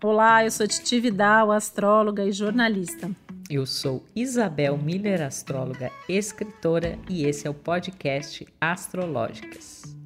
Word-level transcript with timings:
Olá, 0.00 0.44
eu 0.44 0.50
sou 0.52 0.64
Titi 0.64 1.00
Vidal, 1.00 1.50
astróloga 1.50 2.24
e 2.24 2.30
jornalista. 2.30 3.10
Eu 3.50 3.66
sou 3.66 4.06
Isabel 4.14 4.78
Miller, 4.78 5.20
astróloga, 5.20 5.90
escritora, 6.08 6.96
e 7.10 7.24
esse 7.24 7.48
é 7.48 7.50
o 7.50 7.54
podcast 7.54 8.46
Astrológicas. 8.60 9.96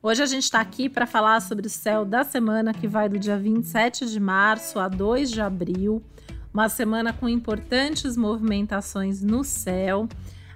Hoje 0.00 0.22
a 0.22 0.26
gente 0.26 0.44
está 0.44 0.60
aqui 0.60 0.88
para 0.88 1.04
falar 1.04 1.40
sobre 1.40 1.66
o 1.66 1.70
céu 1.70 2.04
da 2.04 2.22
semana 2.22 2.72
que 2.72 2.86
vai 2.86 3.08
do 3.08 3.18
dia 3.18 3.36
27 3.36 4.06
de 4.06 4.20
março 4.20 4.78
a 4.78 4.86
2 4.86 5.32
de 5.32 5.40
abril, 5.40 6.00
uma 6.52 6.68
semana 6.68 7.12
com 7.12 7.28
importantes 7.28 8.16
movimentações 8.16 9.20
no 9.20 9.42
céu. 9.42 10.08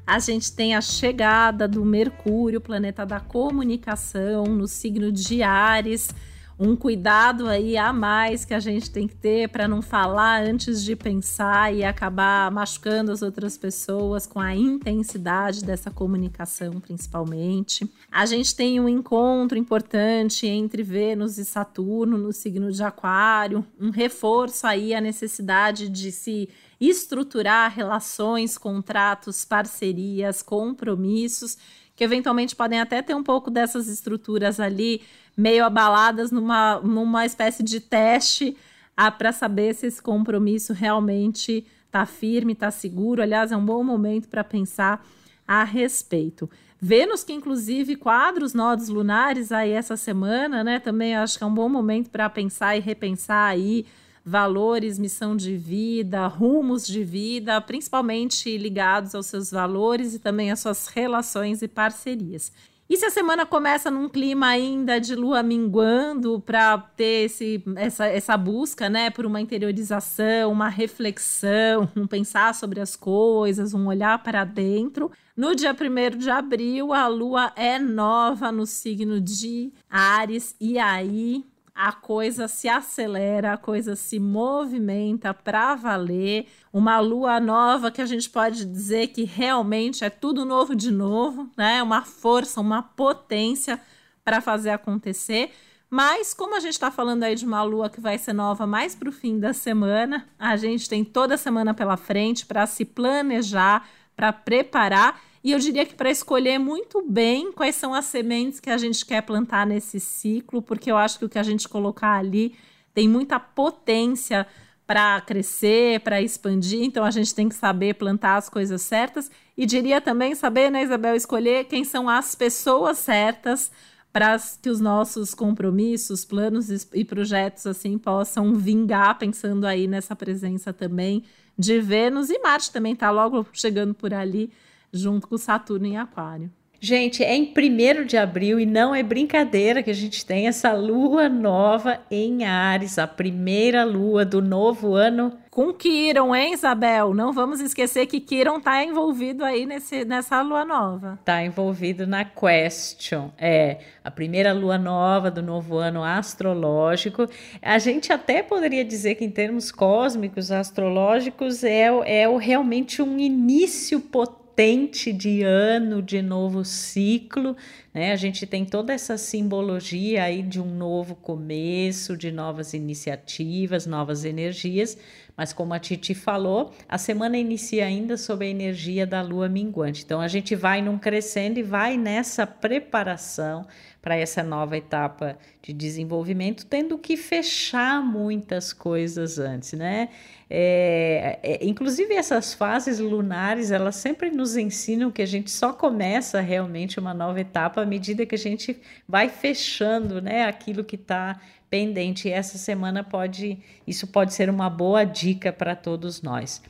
A 0.06 0.20
gente 0.20 0.52
tem 0.52 0.76
a 0.76 0.80
chegada 0.80 1.66
do 1.66 1.84
Mercúrio, 1.84 2.60
planeta 2.60 3.04
da 3.04 3.18
comunicação, 3.18 4.44
no 4.44 4.68
signo 4.68 5.10
de 5.10 5.42
Ares 5.42 6.14
um 6.58 6.74
cuidado 6.74 7.46
aí 7.46 7.76
a 7.76 7.92
mais 7.92 8.44
que 8.44 8.52
a 8.52 8.58
gente 8.58 8.90
tem 8.90 9.06
que 9.06 9.14
ter 9.14 9.48
para 9.48 9.68
não 9.68 9.80
falar 9.80 10.42
antes 10.42 10.82
de 10.82 10.96
pensar 10.96 11.72
e 11.72 11.84
acabar 11.84 12.50
machucando 12.50 13.12
as 13.12 13.22
outras 13.22 13.56
pessoas 13.56 14.26
com 14.26 14.40
a 14.40 14.54
intensidade 14.54 15.64
dessa 15.64 15.90
comunicação, 15.90 16.80
principalmente. 16.80 17.88
A 18.10 18.26
gente 18.26 18.56
tem 18.56 18.80
um 18.80 18.88
encontro 18.88 19.56
importante 19.56 20.46
entre 20.46 20.82
Vênus 20.82 21.38
e 21.38 21.44
Saturno 21.44 22.18
no 22.18 22.32
signo 22.32 22.72
de 22.72 22.82
Aquário, 22.82 23.64
um 23.80 23.90
reforço 23.90 24.66
aí 24.66 24.94
a 24.94 25.00
necessidade 25.00 25.88
de 25.88 26.10
se 26.10 26.48
estruturar 26.80 27.72
relações, 27.74 28.56
contratos, 28.56 29.44
parcerias, 29.44 30.42
compromissos 30.42 31.56
que 31.98 32.04
eventualmente 32.04 32.54
podem 32.54 32.78
até 32.78 33.02
ter 33.02 33.16
um 33.16 33.24
pouco 33.24 33.50
dessas 33.50 33.88
estruturas 33.88 34.60
ali 34.60 35.02
meio 35.36 35.64
abaladas 35.64 36.30
numa, 36.30 36.78
numa 36.78 37.26
espécie 37.26 37.60
de 37.60 37.80
teste 37.80 38.56
ah, 38.96 39.10
para 39.10 39.32
saber 39.32 39.74
se 39.74 39.88
esse 39.88 40.00
compromisso 40.00 40.72
realmente 40.72 41.66
está 41.86 42.06
firme, 42.06 42.52
está 42.52 42.70
seguro. 42.70 43.20
Aliás, 43.20 43.50
é 43.50 43.56
um 43.56 43.64
bom 43.64 43.82
momento 43.82 44.28
para 44.28 44.44
pensar 44.44 45.04
a 45.46 45.64
respeito. 45.64 46.48
Vênus, 46.80 47.24
que 47.24 47.32
inclusive 47.32 47.96
quadra 47.96 48.44
os 48.44 48.54
nodos 48.54 48.88
lunares 48.88 49.50
aí 49.50 49.72
essa 49.72 49.96
semana, 49.96 50.62
né? 50.62 50.78
Também 50.78 51.16
acho 51.16 51.36
que 51.36 51.42
é 51.42 51.46
um 51.48 51.54
bom 51.54 51.68
momento 51.68 52.10
para 52.10 52.30
pensar 52.30 52.76
e 52.76 52.80
repensar 52.80 53.48
aí 53.48 53.84
valores, 54.24 54.98
missão 54.98 55.36
de 55.36 55.56
vida, 55.56 56.26
rumos 56.26 56.86
de 56.86 57.04
vida, 57.04 57.60
principalmente 57.60 58.56
ligados 58.56 59.14
aos 59.14 59.26
seus 59.26 59.50
valores 59.50 60.14
e 60.14 60.18
também 60.18 60.50
às 60.50 60.60
suas 60.60 60.86
relações 60.88 61.62
e 61.62 61.68
parcerias. 61.68 62.52
E 62.90 62.96
se 62.96 63.04
a 63.04 63.10
semana 63.10 63.44
começa 63.44 63.90
num 63.90 64.08
clima 64.08 64.46
ainda 64.46 64.98
de 64.98 65.14
lua 65.14 65.42
minguando 65.42 66.40
para 66.40 66.78
ter 66.78 67.26
esse, 67.26 67.62
essa, 67.76 68.06
essa 68.06 68.34
busca 68.34 68.88
né, 68.88 69.10
por 69.10 69.26
uma 69.26 69.42
interiorização, 69.42 70.50
uma 70.50 70.70
reflexão, 70.70 71.86
um 71.94 72.06
pensar 72.06 72.54
sobre 72.54 72.80
as 72.80 72.96
coisas, 72.96 73.74
um 73.74 73.88
olhar 73.88 74.22
para 74.22 74.42
dentro. 74.42 75.12
No 75.36 75.54
dia 75.54 75.76
1 75.76 76.16
de 76.16 76.30
abril, 76.30 76.94
a 76.94 77.06
lua 77.08 77.52
é 77.56 77.78
nova 77.78 78.50
no 78.50 78.64
signo 78.64 79.20
de 79.20 79.70
Ares, 79.90 80.56
e 80.58 80.78
aí 80.78 81.44
a 81.80 81.92
coisa 81.92 82.48
se 82.48 82.68
acelera, 82.68 83.52
a 83.52 83.56
coisa 83.56 83.94
se 83.94 84.18
movimenta 84.18 85.32
para 85.32 85.76
valer. 85.76 86.48
Uma 86.72 86.98
lua 86.98 87.38
nova 87.38 87.88
que 87.92 88.02
a 88.02 88.06
gente 88.06 88.28
pode 88.28 88.64
dizer 88.64 89.06
que 89.08 89.22
realmente 89.22 90.04
é 90.04 90.10
tudo 90.10 90.44
novo 90.44 90.74
de 90.74 90.90
novo, 90.90 91.48
né? 91.56 91.80
Uma 91.80 92.02
força, 92.02 92.60
uma 92.60 92.82
potência 92.82 93.80
para 94.24 94.40
fazer 94.40 94.70
acontecer. 94.70 95.52
Mas, 95.88 96.34
como 96.34 96.56
a 96.56 96.60
gente 96.60 96.72
está 96.72 96.90
falando 96.90 97.22
aí 97.22 97.36
de 97.36 97.46
uma 97.46 97.62
lua 97.62 97.88
que 97.88 98.00
vai 98.00 98.18
ser 98.18 98.32
nova 98.32 98.66
mais 98.66 98.96
para 98.96 99.08
o 99.08 99.12
fim 99.12 99.38
da 99.38 99.52
semana, 99.52 100.28
a 100.36 100.56
gente 100.56 100.88
tem 100.88 101.04
toda 101.04 101.36
a 101.36 101.38
semana 101.38 101.72
pela 101.72 101.96
frente 101.96 102.44
para 102.44 102.66
se 102.66 102.84
planejar, 102.84 103.88
para 104.16 104.32
preparar 104.32 105.20
e 105.42 105.52
eu 105.52 105.58
diria 105.58 105.86
que 105.86 105.94
para 105.94 106.10
escolher 106.10 106.58
muito 106.58 107.02
bem 107.02 107.52
quais 107.52 107.76
são 107.76 107.94
as 107.94 108.06
sementes 108.06 108.60
que 108.60 108.70
a 108.70 108.78
gente 108.78 109.04
quer 109.06 109.22
plantar 109.22 109.66
nesse 109.66 110.00
ciclo, 110.00 110.60
porque 110.60 110.90
eu 110.90 110.96
acho 110.96 111.18
que 111.18 111.24
o 111.24 111.28
que 111.28 111.38
a 111.38 111.42
gente 111.42 111.68
colocar 111.68 112.16
ali 112.16 112.54
tem 112.92 113.08
muita 113.08 113.38
potência 113.38 114.46
para 114.86 115.20
crescer, 115.20 116.00
para 116.00 116.22
expandir, 116.22 116.82
então 116.82 117.04
a 117.04 117.10
gente 117.10 117.34
tem 117.34 117.48
que 117.48 117.54
saber 117.54 117.94
plantar 117.94 118.36
as 118.36 118.48
coisas 118.48 118.80
certas. 118.80 119.30
E 119.56 119.66
diria 119.66 120.00
também 120.00 120.34
saber, 120.34 120.70
né, 120.70 120.82
Isabel, 120.82 121.14
escolher 121.14 121.64
quem 121.64 121.84
são 121.84 122.08
as 122.08 122.34
pessoas 122.34 122.96
certas 122.96 123.70
para 124.10 124.36
que 124.62 124.70
os 124.70 124.80
nossos 124.80 125.34
compromissos, 125.34 126.24
planos 126.24 126.70
e 126.94 127.04
projetos 127.04 127.66
assim 127.66 127.98
possam 127.98 128.54
vingar, 128.54 129.18
pensando 129.18 129.66
aí 129.66 129.86
nessa 129.86 130.16
presença 130.16 130.72
também 130.72 131.22
de 131.56 131.80
Vênus. 131.80 132.30
E 132.30 132.38
Marte 132.38 132.72
também 132.72 132.94
está 132.94 133.10
logo 133.10 133.46
chegando 133.52 133.92
por 133.92 134.14
ali 134.14 134.50
junto 134.92 135.28
com 135.28 135.36
Saturno 135.36 135.86
em 135.86 135.96
Aquário. 135.96 136.50
Gente, 136.80 137.24
é 137.24 137.34
em 137.34 137.52
1 137.52 138.04
de 138.04 138.16
abril 138.16 138.60
e 138.60 138.64
não 138.64 138.94
é 138.94 139.02
brincadeira 139.02 139.82
que 139.82 139.90
a 139.90 139.94
gente 139.94 140.24
tem 140.24 140.46
essa 140.46 140.72
lua 140.72 141.28
nova 141.28 141.98
em 142.08 142.44
Ares, 142.44 143.00
a 143.00 143.06
primeira 143.06 143.82
lua 143.82 144.24
do 144.24 144.40
novo 144.40 144.94
ano. 144.94 145.36
Com 145.50 145.74
Kiron, 145.74 146.36
hein, 146.36 146.52
Isabel? 146.52 147.12
Não 147.12 147.32
vamos 147.32 147.58
esquecer 147.60 148.06
que 148.06 148.20
Kiron 148.20 148.58
está 148.58 148.84
envolvido 148.84 149.44
aí 149.44 149.66
nesse, 149.66 150.04
nessa 150.04 150.40
lua 150.40 150.64
nova. 150.64 151.18
Está 151.18 151.42
envolvido 151.42 152.06
na 152.06 152.24
Question. 152.24 153.32
É, 153.36 153.78
a 154.04 154.10
primeira 154.10 154.52
lua 154.52 154.78
nova 154.78 155.32
do 155.32 155.42
novo 155.42 155.78
ano 155.78 156.04
astrológico. 156.04 157.26
A 157.60 157.78
gente 157.80 158.12
até 158.12 158.40
poderia 158.40 158.84
dizer 158.84 159.16
que, 159.16 159.24
em 159.24 159.30
termos 159.32 159.72
cósmicos, 159.72 160.52
astrológicos, 160.52 161.64
é, 161.64 161.88
é 162.06 162.38
realmente 162.38 163.02
um 163.02 163.18
início 163.18 163.98
potente 163.98 164.46
potente 164.58 165.12
de 165.12 165.44
ano, 165.44 166.02
de 166.02 166.20
novo 166.20 166.64
ciclo, 166.64 167.56
né? 167.94 168.10
A 168.10 168.16
gente 168.16 168.44
tem 168.44 168.64
toda 168.64 168.92
essa 168.92 169.16
simbologia 169.16 170.24
aí 170.24 170.42
de 170.42 170.60
um 170.60 170.74
novo 170.74 171.14
começo, 171.14 172.16
de 172.16 172.32
novas 172.32 172.74
iniciativas, 172.74 173.86
novas 173.86 174.24
energias, 174.24 174.98
mas 175.36 175.52
como 175.52 175.74
a 175.74 175.78
Titi 175.78 176.12
falou, 176.12 176.72
a 176.88 176.98
semana 176.98 177.38
inicia 177.38 177.86
ainda 177.86 178.16
sob 178.16 178.44
a 178.44 178.48
energia 178.48 179.06
da 179.06 179.22
lua 179.22 179.48
minguante. 179.48 180.02
Então 180.04 180.20
a 180.20 180.26
gente 180.26 180.56
vai 180.56 180.82
num 180.82 180.98
crescendo 180.98 181.60
e 181.60 181.62
vai 181.62 181.96
nessa 181.96 182.44
preparação 182.44 183.64
para 184.02 184.16
essa 184.16 184.42
nova 184.42 184.76
etapa 184.76 185.38
de 185.62 185.72
desenvolvimento, 185.72 186.66
tendo 186.66 186.98
que 186.98 187.16
fechar 187.16 188.02
muitas 188.02 188.72
coisas 188.72 189.38
antes, 189.38 189.74
né? 189.74 190.08
É, 190.50 191.38
é, 191.42 191.66
inclusive 191.66 192.14
essas 192.14 192.54
fases 192.54 192.98
lunares, 192.98 193.70
elas 193.70 193.96
sempre 193.96 194.30
nos 194.30 194.56
ensinam 194.56 195.10
que 195.10 195.20
a 195.20 195.26
gente 195.26 195.50
só 195.50 195.72
começa 195.72 196.40
realmente 196.40 196.98
uma 196.98 197.12
nova 197.12 197.40
etapa 197.40 197.82
à 197.82 197.86
medida 197.86 198.24
que 198.24 198.34
a 198.34 198.38
gente 198.38 198.80
vai 199.06 199.28
fechando, 199.28 200.22
né, 200.22 200.44
aquilo 200.44 200.82
que 200.82 200.96
está 200.96 201.38
pendente. 201.68 202.28
E 202.28 202.32
essa 202.32 202.56
semana 202.56 203.04
pode, 203.04 203.58
isso 203.86 204.06
pode 204.06 204.32
ser 204.32 204.48
uma 204.48 204.70
boa 204.70 205.04
dica 205.04 205.52
para 205.52 205.76
todos 205.76 206.22
nós. 206.22 206.62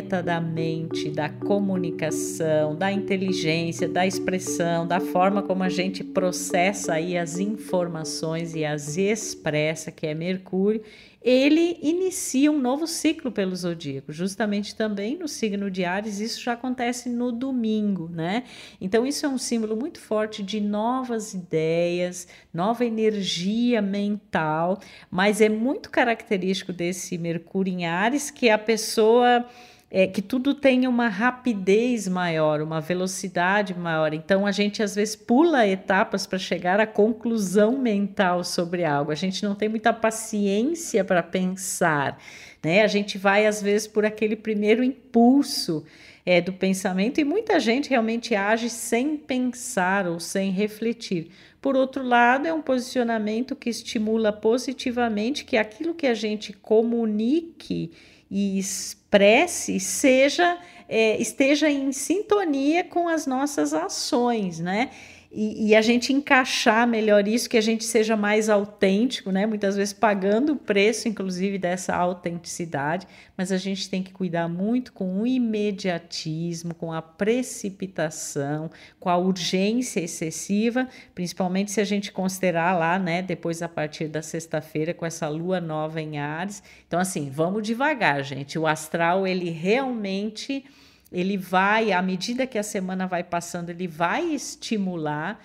Planeta 0.00 0.22
da 0.22 0.40
mente, 0.40 1.10
da 1.10 1.28
comunicação, 1.28 2.74
da 2.74 2.90
inteligência, 2.90 3.88
da 3.88 4.06
expressão, 4.06 4.86
da 4.86 5.00
forma 5.00 5.42
como 5.42 5.62
a 5.62 5.68
gente 5.68 6.02
processa 6.02 6.94
aí 6.94 7.16
as 7.16 7.38
informações 7.38 8.54
e 8.54 8.64
as 8.64 8.96
expressa, 8.96 9.92
que 9.92 10.06
é 10.06 10.14
Mercúrio, 10.14 10.82
ele 11.22 11.78
inicia 11.82 12.50
um 12.50 12.58
novo 12.58 12.86
ciclo 12.86 13.30
pelo 13.30 13.54
zodíaco, 13.54 14.10
justamente 14.10 14.74
também 14.74 15.18
no 15.18 15.28
signo 15.28 15.70
de 15.70 15.84
Ares, 15.84 16.18
isso 16.18 16.40
já 16.40 16.52
acontece 16.52 17.10
no 17.10 17.30
domingo, 17.30 18.08
né? 18.08 18.44
Então, 18.80 19.06
isso 19.06 19.26
é 19.26 19.28
um 19.28 19.36
símbolo 19.36 19.76
muito 19.76 20.00
forte 20.00 20.42
de 20.42 20.60
novas 20.60 21.34
ideias, 21.34 22.26
nova 22.54 22.84
energia 22.86 23.82
mental, 23.82 24.80
mas 25.10 25.42
é 25.42 25.48
muito 25.48 25.90
característico 25.90 26.72
desse 26.72 27.18
Mercúrio 27.18 27.72
em 27.72 27.84
Ares 27.84 28.30
que 28.30 28.48
a 28.48 28.58
pessoa 28.58 29.46
é, 29.90 30.06
que 30.06 30.22
tudo 30.22 30.54
tenha 30.54 30.88
uma 30.88 31.08
rapidez 31.08 32.06
maior, 32.06 32.62
uma 32.62 32.80
velocidade 32.80 33.74
maior. 33.74 34.14
Então 34.14 34.46
a 34.46 34.52
gente 34.52 34.82
às 34.82 34.94
vezes 34.94 35.16
pula 35.16 35.66
etapas 35.66 36.26
para 36.26 36.38
chegar 36.38 36.78
à 36.78 36.86
conclusão 36.86 37.76
mental 37.76 38.44
sobre 38.44 38.84
algo. 38.84 39.10
A 39.10 39.16
gente 39.16 39.42
não 39.42 39.54
tem 39.54 39.68
muita 39.68 39.92
paciência 39.92 41.04
para 41.10 41.24
pensar, 41.24 42.22
né? 42.62 42.82
A 42.82 42.86
gente 42.86 43.18
vai 43.18 43.44
às 43.44 43.60
vezes 43.60 43.88
por 43.88 44.06
aquele 44.06 44.36
primeiro 44.36 44.84
impulso 44.84 45.84
é, 46.24 46.40
do 46.40 46.52
pensamento 46.52 47.20
e 47.20 47.24
muita 47.24 47.58
gente 47.58 47.90
realmente 47.90 48.32
age 48.32 48.70
sem 48.70 49.16
pensar 49.16 50.06
ou 50.06 50.20
sem 50.20 50.52
refletir. 50.52 51.32
Por 51.60 51.74
outro 51.76 52.04
lado, 52.04 52.46
é 52.46 52.54
um 52.54 52.62
posicionamento 52.62 53.56
que 53.56 53.68
estimula 53.68 54.32
positivamente 54.32 55.44
que 55.44 55.56
aquilo 55.56 55.94
que 55.94 56.06
a 56.06 56.14
gente 56.14 56.52
comunique 56.52 57.90
e 58.30 58.56
expresse 58.56 59.80
seja 59.80 60.60
é, 60.88 61.20
esteja 61.20 61.68
em 61.68 61.90
sintonia 61.90 62.84
com 62.84 63.08
as 63.08 63.26
nossas 63.26 63.74
ações, 63.74 64.60
né? 64.60 64.90
E, 65.32 65.68
e, 65.68 65.76
a 65.76 65.80
gente 65.80 66.12
encaixar 66.12 66.88
melhor 66.88 67.28
isso, 67.28 67.48
que 67.48 67.56
a 67.56 67.60
gente 67.60 67.84
seja 67.84 68.16
mais 68.16 68.48
autêntico, 68.48 69.30
né? 69.30 69.46
Muitas 69.46 69.76
vezes 69.76 69.92
pagando 69.92 70.54
o 70.54 70.56
preço, 70.56 71.08
inclusive, 71.08 71.56
dessa 71.56 71.94
autenticidade, 71.94 73.06
mas 73.36 73.52
a 73.52 73.56
gente 73.56 73.88
tem 73.88 74.02
que 74.02 74.12
cuidar 74.12 74.48
muito 74.48 74.92
com 74.92 75.22
o 75.22 75.26
imediatismo, 75.26 76.74
com 76.74 76.92
a 76.92 77.00
precipitação, 77.00 78.72
com 78.98 79.08
a 79.08 79.16
urgência 79.16 80.00
excessiva, 80.00 80.88
principalmente 81.14 81.70
se 81.70 81.80
a 81.80 81.84
gente 81.84 82.10
considerar 82.10 82.76
lá, 82.76 82.98
né? 82.98 83.22
Depois, 83.22 83.62
a 83.62 83.68
partir 83.68 84.08
da 84.08 84.22
sexta-feira, 84.22 84.92
com 84.92 85.06
essa 85.06 85.28
lua 85.28 85.60
nova 85.60 86.00
em 86.00 86.18
Ares. 86.18 86.60
Então, 86.88 86.98
assim, 86.98 87.30
vamos 87.30 87.62
devagar, 87.62 88.24
gente. 88.24 88.58
O 88.58 88.66
astral, 88.66 89.28
ele 89.28 89.50
realmente 89.50 90.64
ele 91.12 91.36
vai, 91.36 91.92
à 91.92 92.00
medida 92.00 92.46
que 92.46 92.58
a 92.58 92.62
semana 92.62 93.06
vai 93.06 93.24
passando, 93.24 93.70
ele 93.70 93.88
vai 93.88 94.24
estimular 94.26 95.40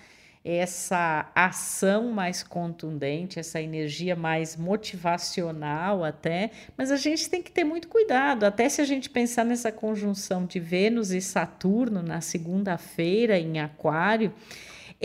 essa 0.45 1.31
ação 1.33 2.12
mais 2.12 2.44
contundente, 2.44 3.39
essa 3.39 3.59
energia 3.59 4.15
mais 4.15 4.56
motivacional 4.56 6.03
até, 6.03 6.51
mas 6.77 6.91
a 6.91 6.97
gente 6.97 7.27
tem 7.27 7.41
que 7.41 7.51
ter 7.51 7.63
muito 7.63 7.88
cuidado, 7.88 8.44
até 8.44 8.69
se 8.69 8.79
a 8.79 8.85
gente 8.85 9.09
pensar 9.09 9.44
nessa 9.44 9.71
conjunção 9.71 10.45
de 10.45 10.59
Vênus 10.59 11.09
e 11.09 11.19
Saturno 11.19 12.03
na 12.03 12.21
segunda-feira 12.21 13.39
em 13.39 13.59
Aquário, 13.59 14.31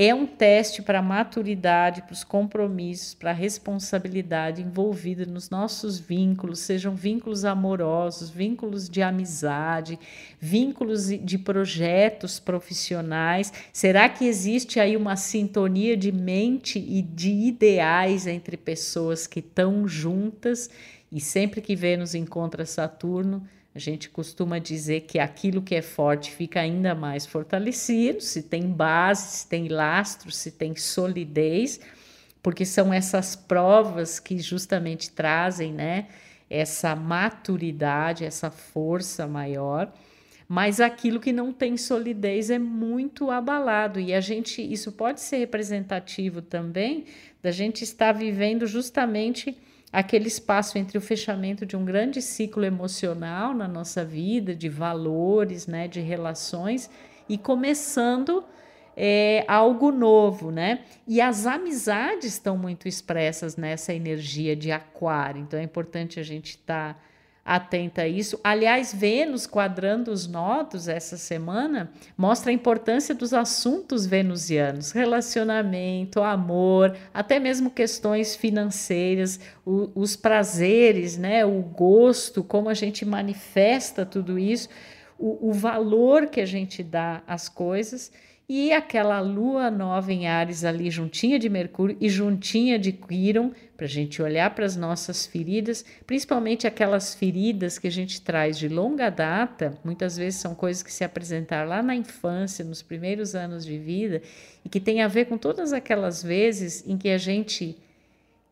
é 0.02 0.14
um 0.14 0.26
teste 0.26 0.80
para 0.80 1.00
a 1.00 1.02
maturidade, 1.02 2.00
para 2.00 2.14
os 2.14 2.24
compromissos, 2.24 3.12
para 3.12 3.32
a 3.32 3.34
responsabilidade 3.34 4.62
envolvida 4.62 5.26
nos 5.26 5.50
nossos 5.50 5.98
vínculos, 5.98 6.60
sejam 6.60 6.94
vínculos 6.94 7.44
amorosos, 7.44 8.30
vínculos 8.30 8.88
de 8.88 9.02
amizade, 9.02 9.98
vínculos 10.40 11.08
de 11.08 11.36
projetos 11.36 12.40
profissionais. 12.40 13.52
Será 13.74 14.08
que 14.08 14.24
existe 14.24 14.80
aí 14.80 14.96
uma 14.96 15.16
sintonia 15.16 15.94
de 15.98 16.10
mente 16.10 16.78
e 16.78 17.02
de 17.02 17.30
ideais 17.30 18.26
entre 18.26 18.56
pessoas 18.56 19.26
que 19.26 19.40
estão 19.40 19.86
juntas? 19.86 20.70
E 21.12 21.20
sempre 21.20 21.60
que 21.60 21.76
Vênus 21.76 22.14
encontra 22.14 22.64
Saturno, 22.64 23.46
a 23.74 23.78
gente 23.78 24.10
costuma 24.10 24.58
dizer 24.58 25.02
que 25.02 25.18
aquilo 25.18 25.62
que 25.62 25.74
é 25.74 25.82
forte 25.82 26.32
fica 26.32 26.60
ainda 26.60 26.94
mais 26.94 27.24
fortalecido, 27.24 28.20
se 28.20 28.42
tem 28.42 28.66
base, 28.66 29.38
se 29.38 29.48
tem 29.48 29.68
lastro, 29.68 30.32
se 30.32 30.50
tem 30.50 30.74
solidez, 30.74 31.80
porque 32.42 32.64
são 32.64 32.92
essas 32.92 33.36
provas 33.36 34.18
que 34.18 34.38
justamente 34.38 35.10
trazem, 35.10 35.72
né, 35.72 36.08
essa 36.48 36.96
maturidade, 36.96 38.24
essa 38.24 38.50
força 38.50 39.28
maior. 39.28 39.92
Mas 40.48 40.80
aquilo 40.80 41.20
que 41.20 41.32
não 41.32 41.52
tem 41.52 41.76
solidez 41.76 42.50
é 42.50 42.58
muito 42.58 43.30
abalado 43.30 44.00
e 44.00 44.12
a 44.12 44.20
gente 44.20 44.60
isso 44.60 44.90
pode 44.90 45.20
ser 45.20 45.36
representativo 45.36 46.42
também 46.42 47.04
da 47.40 47.52
gente 47.52 47.84
estar 47.84 48.10
vivendo 48.10 48.66
justamente 48.66 49.56
aquele 49.92 50.28
espaço 50.28 50.78
entre 50.78 50.96
o 50.96 51.00
fechamento 51.00 51.66
de 51.66 51.76
um 51.76 51.84
grande 51.84 52.22
ciclo 52.22 52.64
emocional 52.64 53.52
na 53.54 53.66
nossa 53.66 54.04
vida, 54.04 54.54
de 54.54 54.68
valores, 54.68 55.66
né, 55.66 55.88
de 55.88 56.00
relações, 56.00 56.88
e 57.28 57.36
começando 57.36 58.44
é, 58.96 59.44
algo 59.48 59.90
novo, 59.90 60.50
né? 60.50 60.80
E 61.06 61.20
as 61.20 61.46
amizades 61.46 62.32
estão 62.32 62.56
muito 62.56 62.86
expressas 62.86 63.56
nessa 63.56 63.94
energia 63.94 64.54
de 64.54 64.70
aquário, 64.70 65.42
então 65.42 65.58
é 65.58 65.62
importante 65.62 66.20
a 66.20 66.22
gente 66.22 66.50
estar. 66.50 66.94
Tá 66.94 67.09
atenta 67.44 68.02
a 68.02 68.08
isso. 68.08 68.38
Aliás, 68.44 68.94
Vênus 68.94 69.46
quadrando 69.46 70.10
os 70.10 70.26
nodos 70.26 70.88
essa 70.88 71.16
semana 71.16 71.90
mostra 72.16 72.50
a 72.50 72.54
importância 72.54 73.14
dos 73.14 73.32
assuntos 73.32 74.06
venusianos, 74.06 74.92
relacionamento, 74.92 76.22
amor, 76.22 76.96
até 77.12 77.38
mesmo 77.38 77.70
questões 77.70 78.36
financeiras, 78.36 79.40
o, 79.64 79.90
os 79.94 80.16
prazeres, 80.16 81.16
né, 81.16 81.44
o 81.44 81.60
gosto, 81.62 82.44
como 82.44 82.68
a 82.68 82.74
gente 82.74 83.04
manifesta 83.04 84.04
tudo 84.04 84.38
isso, 84.38 84.68
o, 85.18 85.50
o 85.50 85.52
valor 85.52 86.26
que 86.26 86.40
a 86.40 86.46
gente 86.46 86.82
dá 86.82 87.22
às 87.26 87.48
coisas 87.48 88.12
e 88.52 88.72
aquela 88.72 89.20
lua 89.20 89.70
nova 89.70 90.12
em 90.12 90.26
Ares 90.26 90.64
ali 90.64 90.90
juntinha 90.90 91.38
de 91.38 91.48
Mercúrio 91.48 91.96
e 92.00 92.08
juntinha 92.08 92.80
de 92.80 92.90
Quiron, 92.90 93.52
para 93.76 93.86
a 93.86 93.88
gente 93.88 94.20
olhar 94.20 94.52
para 94.56 94.66
as 94.66 94.74
nossas 94.74 95.24
feridas, 95.24 95.84
principalmente 96.04 96.66
aquelas 96.66 97.14
feridas 97.14 97.78
que 97.78 97.86
a 97.86 97.92
gente 97.92 98.20
traz 98.20 98.58
de 98.58 98.68
longa 98.68 99.08
data, 99.08 99.78
muitas 99.84 100.16
vezes 100.16 100.40
são 100.40 100.52
coisas 100.52 100.82
que 100.82 100.92
se 100.92 101.04
apresentaram 101.04 101.68
lá 101.68 101.80
na 101.80 101.94
infância, 101.94 102.64
nos 102.64 102.82
primeiros 102.82 103.36
anos 103.36 103.64
de 103.64 103.78
vida, 103.78 104.20
e 104.64 104.68
que 104.68 104.80
tem 104.80 105.00
a 105.00 105.06
ver 105.06 105.26
com 105.26 105.38
todas 105.38 105.72
aquelas 105.72 106.20
vezes 106.20 106.84
em 106.88 106.98
que 106.98 107.08
a 107.08 107.18
gente 107.18 107.78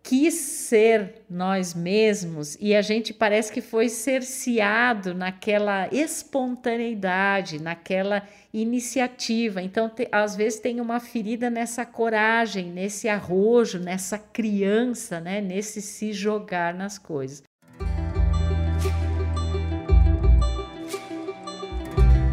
quis 0.08 0.32
ser 0.36 1.16
nós 1.28 1.74
mesmos 1.74 2.56
e 2.58 2.74
a 2.74 2.80
gente 2.80 3.12
parece 3.12 3.52
que 3.52 3.60
foi 3.60 3.90
cerceado 3.90 5.12
naquela 5.12 5.86
espontaneidade, 5.92 7.62
naquela 7.62 8.26
iniciativa. 8.50 9.60
Então, 9.60 9.86
te, 9.86 10.08
às 10.10 10.34
vezes 10.34 10.60
tem 10.60 10.80
uma 10.80 10.98
ferida 10.98 11.50
nessa 11.50 11.84
coragem, 11.84 12.72
nesse 12.72 13.06
arrojo, 13.06 13.78
nessa 13.78 14.16
criança, 14.18 15.20
né, 15.20 15.42
nesse 15.42 15.82
se 15.82 16.14
jogar 16.14 16.72
nas 16.72 16.96
coisas. 16.96 17.42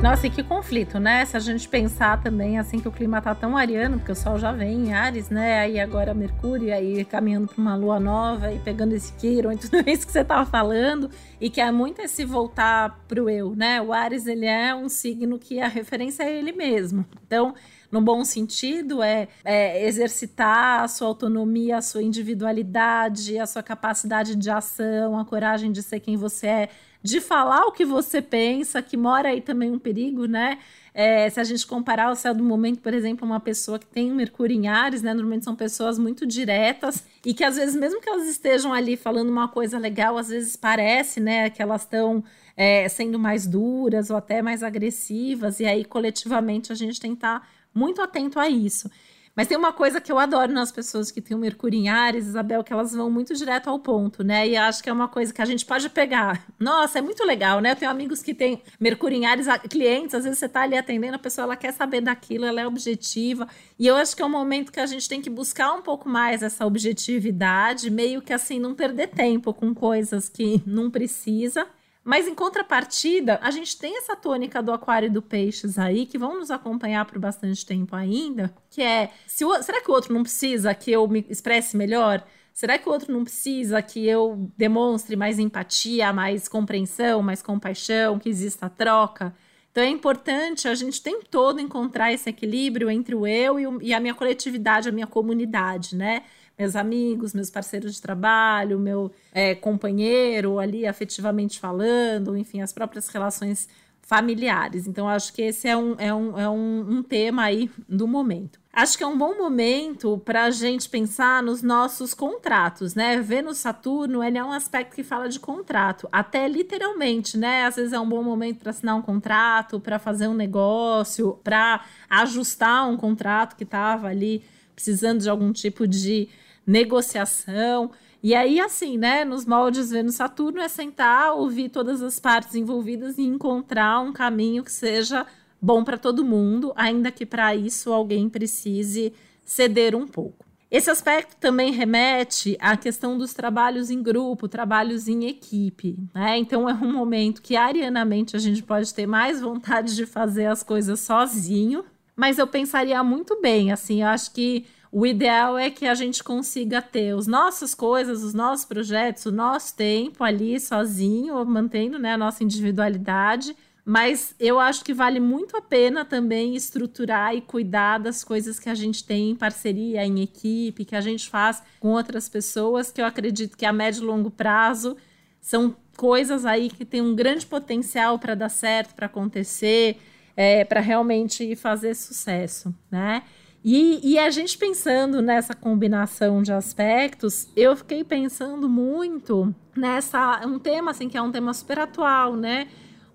Nossa, 0.06 0.28
e 0.28 0.30
que 0.30 0.44
conflito, 0.44 1.00
né? 1.00 1.26
Se 1.26 1.36
a 1.36 1.40
gente 1.40 1.68
pensar 1.68 2.22
também 2.22 2.60
assim 2.60 2.80
que 2.80 2.88
o 2.88 2.92
clima 2.92 3.20
tá 3.20 3.34
tão 3.34 3.58
ariano, 3.58 3.98
porque 3.98 4.12
o 4.12 4.16
Sol 4.16 4.38
já 4.38 4.52
vem 4.52 4.90
em 4.90 4.94
Ares, 4.94 5.32
né? 5.32 5.62
Aí 5.62 5.80
agora 5.80 6.14
Mercúrio, 6.14 6.72
aí 6.72 7.04
caminhando 7.04 7.48
para 7.48 7.60
uma 7.60 7.76
lua 7.76 8.00
nova 8.00 8.54
e 8.54 8.60
pegando 8.60 8.94
esse 8.94 9.12
Quiron 9.14 9.54
e 9.54 9.58
tudo 9.58 9.78
isso 9.90 10.06
que 10.06 10.12
você 10.12 10.24
tava 10.24 10.46
falando, 10.46 11.10
e 11.42 11.50
que 11.50 11.60
é 11.60 11.72
muito 11.72 12.04
esse 12.04 12.24
voltar 12.24 13.04
pro 13.08 13.28
eu, 13.28 13.56
né? 13.56 13.82
O 13.82 13.92
Ares, 13.92 14.28
ele 14.28 14.46
é 14.46 14.76
um 14.76 14.88
signo 14.88 15.40
que 15.40 15.60
a 15.60 15.68
referência 15.68 16.22
é 16.22 16.38
ele 16.38 16.52
mesmo. 16.52 17.04
Então, 17.26 17.56
no 17.92 18.00
bom 18.00 18.24
sentido, 18.24 19.02
é, 19.02 19.28
é, 19.44 19.88
exercitar 19.88 20.84
a 20.84 20.88
sua 20.88 21.08
autonomia, 21.08 21.78
a 21.78 21.82
sua 21.82 22.04
individualidade, 22.04 23.40
a 23.40 23.48
sua 23.48 23.64
capacidade 23.64 24.36
de 24.36 24.52
ação, 24.52 25.18
a 25.18 25.26
coragem 25.26 25.72
de 25.72 25.82
ser 25.82 26.00
quem 26.00 26.16
você 26.16 26.48
é, 26.48 26.70
de 27.06 27.22
falar 27.22 27.68
o 27.68 27.72
que 27.72 27.86
você 27.86 28.20
pensa, 28.20 28.82
que 28.82 28.98
mora 28.98 29.30
aí 29.30 29.40
também 29.40 29.72
um 29.72 29.78
perigo, 29.78 30.26
né? 30.26 30.58
É, 30.92 31.30
se 31.30 31.40
a 31.40 31.44
gente 31.44 31.68
comparar 31.68 32.10
o 32.12 32.16
céu 32.16 32.34
do 32.34 32.44
momento, 32.44 32.80
por 32.80 32.96
exemplo, 32.96 33.28
uma 33.28 33.40
pessoa 33.40 33.78
que 33.78 33.86
tem 33.86 34.12
Mercúrio 34.12 34.58
em 34.58 34.68
Ares, 34.68 35.04
né? 35.04 35.14
Normalmente 35.14 35.44
são 35.44 35.56
pessoas 35.56 36.00
muito 36.00 36.26
diretas 36.26 37.06
e 37.24 37.32
que 37.32 37.44
às 37.44 37.58
vezes, 37.58 37.76
mesmo 37.76 38.02
que 38.02 38.10
elas 38.10 38.28
estejam 38.28 38.74
ali 38.74 38.98
falando 38.98 39.30
uma 39.30 39.48
coisa 39.48 39.78
legal, 39.78 40.18
às 40.18 40.30
vezes 40.30 40.56
parece, 40.56 41.20
né, 41.20 41.48
que 41.52 41.62
elas 41.62 41.82
estão 41.82 42.24
é, 42.58 42.90
sendo 42.90 43.20
mais 43.20 43.46
duras 43.46 44.10
ou 44.10 44.18
até 44.18 44.42
mais 44.42 44.64
agressivas, 44.64 45.60
e 45.60 45.66
aí 45.66 45.86
coletivamente 45.86 46.72
a 46.72 46.76
gente 46.76 47.00
tem 47.00 47.12
que 47.12 47.18
estar 47.18 47.48
muito 47.72 48.02
atento 48.02 48.40
a 48.40 48.50
isso. 48.50 48.90
Mas 49.36 49.48
tem 49.48 49.58
uma 49.58 49.74
coisa 49.74 50.00
que 50.00 50.10
eu 50.10 50.18
adoro 50.18 50.54
nas 50.54 50.72
pessoas 50.72 51.12
que 51.12 51.20
têm 51.20 51.36
o 51.36 51.40
Mercúrio 51.40 51.78
em 51.78 51.90
Ares, 51.90 52.26
Isabel, 52.26 52.64
que 52.64 52.72
elas 52.72 52.94
vão 52.94 53.12
muito 53.12 53.34
direto 53.36 53.70
ao 53.70 53.78
ponto, 53.78 54.24
né? 54.24 54.48
E 54.48 54.56
acho 54.56 54.82
que 54.82 54.90
é 54.90 54.94
uma 54.94 55.10
coisa 55.10 55.34
que 55.34 55.42
a 55.42 55.46
gente 55.46 55.66
pode 55.66 55.90
pegar. 55.90 56.46
Nossa, 56.58 57.00
é 57.00 57.02
muito 57.02 57.24
legal, 57.26 57.60
né? 57.60 57.72
Eu 57.72 57.76
tenho 57.76 57.92
amigos 57.92 58.24
que 58.24 58.34
têm 58.34 58.62
Mercúrio 58.80 59.18
em 59.18 59.26
Ares, 59.26 59.48
clientes, 59.70 60.16
às 60.16 60.24
vezes 60.24 60.40
você 60.40 60.48
tá 60.48 60.62
ali 60.62 60.78
atendendo, 60.78 61.16
a 61.16 61.20
pessoa 61.20 61.44
ela 61.44 61.58
quer 61.58 61.74
saber 61.74 62.00
daquilo, 62.00 62.46
ela 62.46 62.62
é 62.62 62.68
objetiva. 62.68 63.46
E 63.78 63.86
eu 63.86 63.98
acho 63.98 64.16
que 64.16 64.22
é 64.22 64.26
um 64.26 64.30
momento 64.30 64.72
que 64.72 64.80
a 64.80 64.86
gente 64.86 65.08
tem 65.10 65.22
que 65.22 65.30
buscar 65.30 65.74
um 65.74 65.82
pouco 65.82 66.08
mais 66.08 66.42
essa 66.42 66.66
objetividade, 66.66 67.90
meio 67.90 68.22
que 68.22 68.32
assim, 68.32 68.58
não 68.58 68.74
perder 68.74 69.08
tempo 69.08 69.54
com 69.54 69.76
coisas 69.76 70.30
que 70.30 70.64
não 70.66 70.90
precisa. 70.90 71.68
Mas 72.06 72.28
em 72.28 72.36
contrapartida, 72.36 73.40
a 73.42 73.50
gente 73.50 73.76
tem 73.80 73.98
essa 73.98 74.16
tônica 74.16 74.62
do 74.62 74.72
aquário 74.72 75.08
e 75.08 75.10
do 75.10 75.24
peixes 75.24 75.80
aí, 75.80 76.06
que 76.06 76.20
vão 76.20 76.38
nos 76.38 76.52
acompanhar 76.52 77.04
por 77.06 77.18
bastante 77.18 77.66
tempo 77.66 77.96
ainda, 77.96 78.54
que 78.70 78.80
é, 78.80 79.10
se 79.26 79.44
o, 79.44 79.64
será 79.64 79.82
que 79.82 79.90
o 79.90 79.94
outro 79.94 80.14
não 80.14 80.22
precisa 80.22 80.72
que 80.76 80.92
eu 80.92 81.08
me 81.08 81.26
expresse 81.28 81.76
melhor? 81.76 82.24
Será 82.54 82.78
que 82.78 82.88
o 82.88 82.92
outro 82.92 83.12
não 83.12 83.24
precisa 83.24 83.82
que 83.82 84.06
eu 84.06 84.52
demonstre 84.56 85.16
mais 85.16 85.40
empatia, 85.40 86.14
mais 86.14 86.48
compreensão, 86.48 87.24
mais 87.24 87.42
compaixão, 87.42 88.20
que 88.20 88.30
exista 88.30 88.70
troca? 88.70 89.36
Então 89.72 89.84
é 89.84 89.90
importante 89.90 90.68
a 90.68 90.76
gente 90.76 91.02
tem 91.02 91.22
todo 91.24 91.60
encontrar 91.60 92.14
esse 92.14 92.30
equilíbrio 92.30 92.88
entre 92.90 93.16
o 93.16 93.26
eu 93.26 93.60
e, 93.60 93.66
o, 93.66 93.82
e 93.82 93.94
a 93.96 94.00
minha 94.00 94.14
coletividade, 94.14 94.88
a 94.88 94.92
minha 94.92 95.08
comunidade, 95.08 95.96
né? 95.96 96.22
Meus 96.58 96.76
amigos, 96.76 97.34
meus 97.34 97.50
parceiros 97.50 97.96
de 97.96 98.02
trabalho, 98.02 98.80
meu 98.80 99.12
é, 99.32 99.54
companheiro 99.56 100.60
ali 100.60 100.88
afetivamente 100.88 101.60
falando, 101.60 102.36
enfim, 102.38 102.62
as 102.62 102.72
próprias 102.72 103.08
relações 103.10 103.68
familiares. 104.06 104.88
Então, 104.88 105.10
acho 105.10 105.34
que 105.34 105.42
esse 105.42 105.68
é 105.68 105.76
um, 105.76 105.96
é 105.98 106.14
um, 106.14 106.40
é 106.40 106.50
um, 106.50 106.98
um 106.98 107.04
tema 107.04 107.44
aí 107.44 107.70
do 107.90 108.08
momento. 108.08 108.60
Acho 108.72 108.98
que 108.98 109.04
é 109.04 109.08
um 109.08 109.18
bom 109.18 109.36
momento 109.36 110.22
para 110.24 110.44
a 110.44 110.52
gente 110.52 110.88
pensar 110.90 111.42
nos 111.42 111.62
nossos 111.64 112.14
contratos, 112.14 112.94
né? 112.94 113.20
Vênus 113.20 113.58
Saturno, 113.58 114.24
ele 114.24 114.38
é 114.38 114.44
um 114.44 114.52
aspecto 114.52 114.96
que 114.96 115.04
fala 115.04 115.28
de 115.28 115.40
contrato, 115.40 116.08
até 116.12 116.48
literalmente, 116.48 117.38
né? 117.38 117.66
Às 117.66 117.78
vezes 117.78 117.94
é 117.94 118.00
um 118.00 118.08
bom 118.08 118.22
momento 118.22 118.60
para 118.60 118.70
assinar 118.70 118.96
um 118.96 119.02
contrato, 119.02 119.80
para 119.80 119.98
fazer 119.98 120.28
um 120.28 120.36
negócio, 120.36 121.40
para 121.44 121.84
ajustar 122.10 122.88
um 122.88 122.98
contrato 122.98 123.56
que 123.56 123.64
estava 123.64 124.08
ali 124.08 124.44
precisando 124.76 125.22
de 125.22 125.30
algum 125.30 125.52
tipo 125.54 125.88
de 125.88 126.28
negociação. 126.68 127.92
E 128.22 128.34
aí, 128.34 128.60
assim, 128.60 128.98
né, 128.98 129.24
nos 129.24 129.46
moldes 129.46 129.92
Vênus 129.92 130.16
Saturno 130.16 130.60
é 130.60 130.68
sentar, 130.68 131.34
ouvir 131.34 131.70
todas 131.70 132.02
as 132.02 132.20
partes 132.20 132.56
envolvidas 132.56 133.18
e 133.18 133.22
encontrar 133.22 134.00
um 134.02 134.12
caminho 134.12 134.64
que 134.64 134.72
seja 134.72 135.26
bom 135.62 135.84
para 135.84 135.98
todo 135.98 136.26
mundo, 136.26 136.74
ainda 136.76 137.12
que 137.12 137.26
para 137.26 137.56
isso 137.56 137.94
alguém 137.94 138.30
precise 138.30 139.14
ceder 139.44 139.96
um 139.96 140.08
pouco. 140.08 140.46
Esse 140.70 140.90
aspecto 140.90 141.38
também 141.38 141.72
remete 141.72 142.58
à 142.60 142.76
questão 142.76 143.18
dos 143.18 143.34
trabalhos 143.34 143.90
em 143.90 144.02
grupo, 144.02 144.48
trabalhos 144.48 145.08
em 145.08 145.26
equipe, 145.26 145.98
né? 146.14 146.38
Então 146.38 146.68
é 146.68 146.74
um 146.74 146.92
momento 146.92 147.42
que 147.42 147.56
arianamente 147.56 148.36
a 148.36 148.40
gente 148.40 148.64
pode 148.64 148.94
ter 148.94 149.06
mais 149.06 149.40
vontade 149.40 149.96
de 149.96 150.06
fazer 150.06 150.48
as 150.48 150.64
coisas 150.64 151.00
sozinho, 151.00 151.86
mas 152.16 152.38
eu 152.38 152.48
pensaria 152.48 153.04
muito 153.04 153.40
bem, 153.42 153.72
assim, 153.72 154.02
eu 154.02 154.08
acho 154.08 154.32
que 154.32 154.66
o 154.92 155.06
ideal 155.06 155.58
é 155.58 155.70
que 155.70 155.86
a 155.86 155.94
gente 155.94 156.24
consiga 156.24 156.82
ter 156.82 157.14
as 157.14 157.28
nossas 157.28 157.76
coisas, 157.76 158.24
os 158.24 158.34
nossos 158.34 158.66
projetos, 158.66 159.26
o 159.26 159.32
nosso 159.32 159.76
tempo 159.76 160.24
ali 160.24 160.58
sozinho, 160.58 161.44
mantendo 161.46 162.00
né, 162.00 162.14
a 162.14 162.18
nossa 162.18 162.44
individualidade, 162.46 163.54
mas 163.84 164.34
eu 164.40 164.60
acho 164.60 164.84
que 164.84 164.94
vale 164.94 165.20
muito 165.20 165.56
a 165.58 165.62
pena 165.62 166.04
também 166.06 166.56
estruturar 166.56 167.36
e 167.36 167.42
cuidar 167.42 168.00
das 168.00 168.24
coisas 168.24 168.60
que 168.60 168.70
a 168.70 168.74
gente 168.74 169.04
tem 169.04 169.32
em 169.32 169.36
parceria, 169.36 170.06
em 170.06 170.22
equipe, 170.22 170.86
que 170.86 170.96
a 170.96 171.02
gente 171.02 171.30
faz 171.30 171.62
com 171.80 171.90
outras 171.90 172.30
pessoas, 172.30 172.90
que 172.90 173.00
eu 173.00 173.06
acredito 173.06 173.58
que 173.58 173.66
a 173.66 173.74
médio 173.74 174.02
e 174.02 174.06
longo 174.06 174.32
prazo 174.32 174.98
são 175.40 175.76
coisas 175.96 176.46
aí 176.46 176.70
que 176.70 176.84
têm 176.84 177.02
um 177.02 177.14
grande 177.14 177.46
potencial 177.46 178.18
para 178.18 178.34
dar 178.34 178.50
certo, 178.50 178.96
para 178.96 179.06
acontecer, 179.06 179.98
é, 180.36 180.64
para 180.64 180.80
realmente 180.80 181.56
fazer 181.56 181.96
sucesso, 181.96 182.74
né? 182.92 183.24
E, 183.64 184.00
e, 184.04 184.20
a 184.20 184.30
gente 184.30 184.60
pensando 184.60 185.24
nessa 185.24 185.56
combinação 185.56 186.44
de 186.44 186.54
aspectos, 186.54 187.50
eu 187.56 187.76
fiquei 187.76 188.04
pensando 188.04 188.70
muito 188.70 189.56
nessa 189.76 190.46
um 190.46 190.60
tema 190.60 190.92
assim 190.92 191.10
que 191.10 191.18
é 191.18 191.22
um 191.22 191.32
tema 191.32 191.52
super 191.52 191.80
atual, 191.80 192.36
né? 192.36 192.68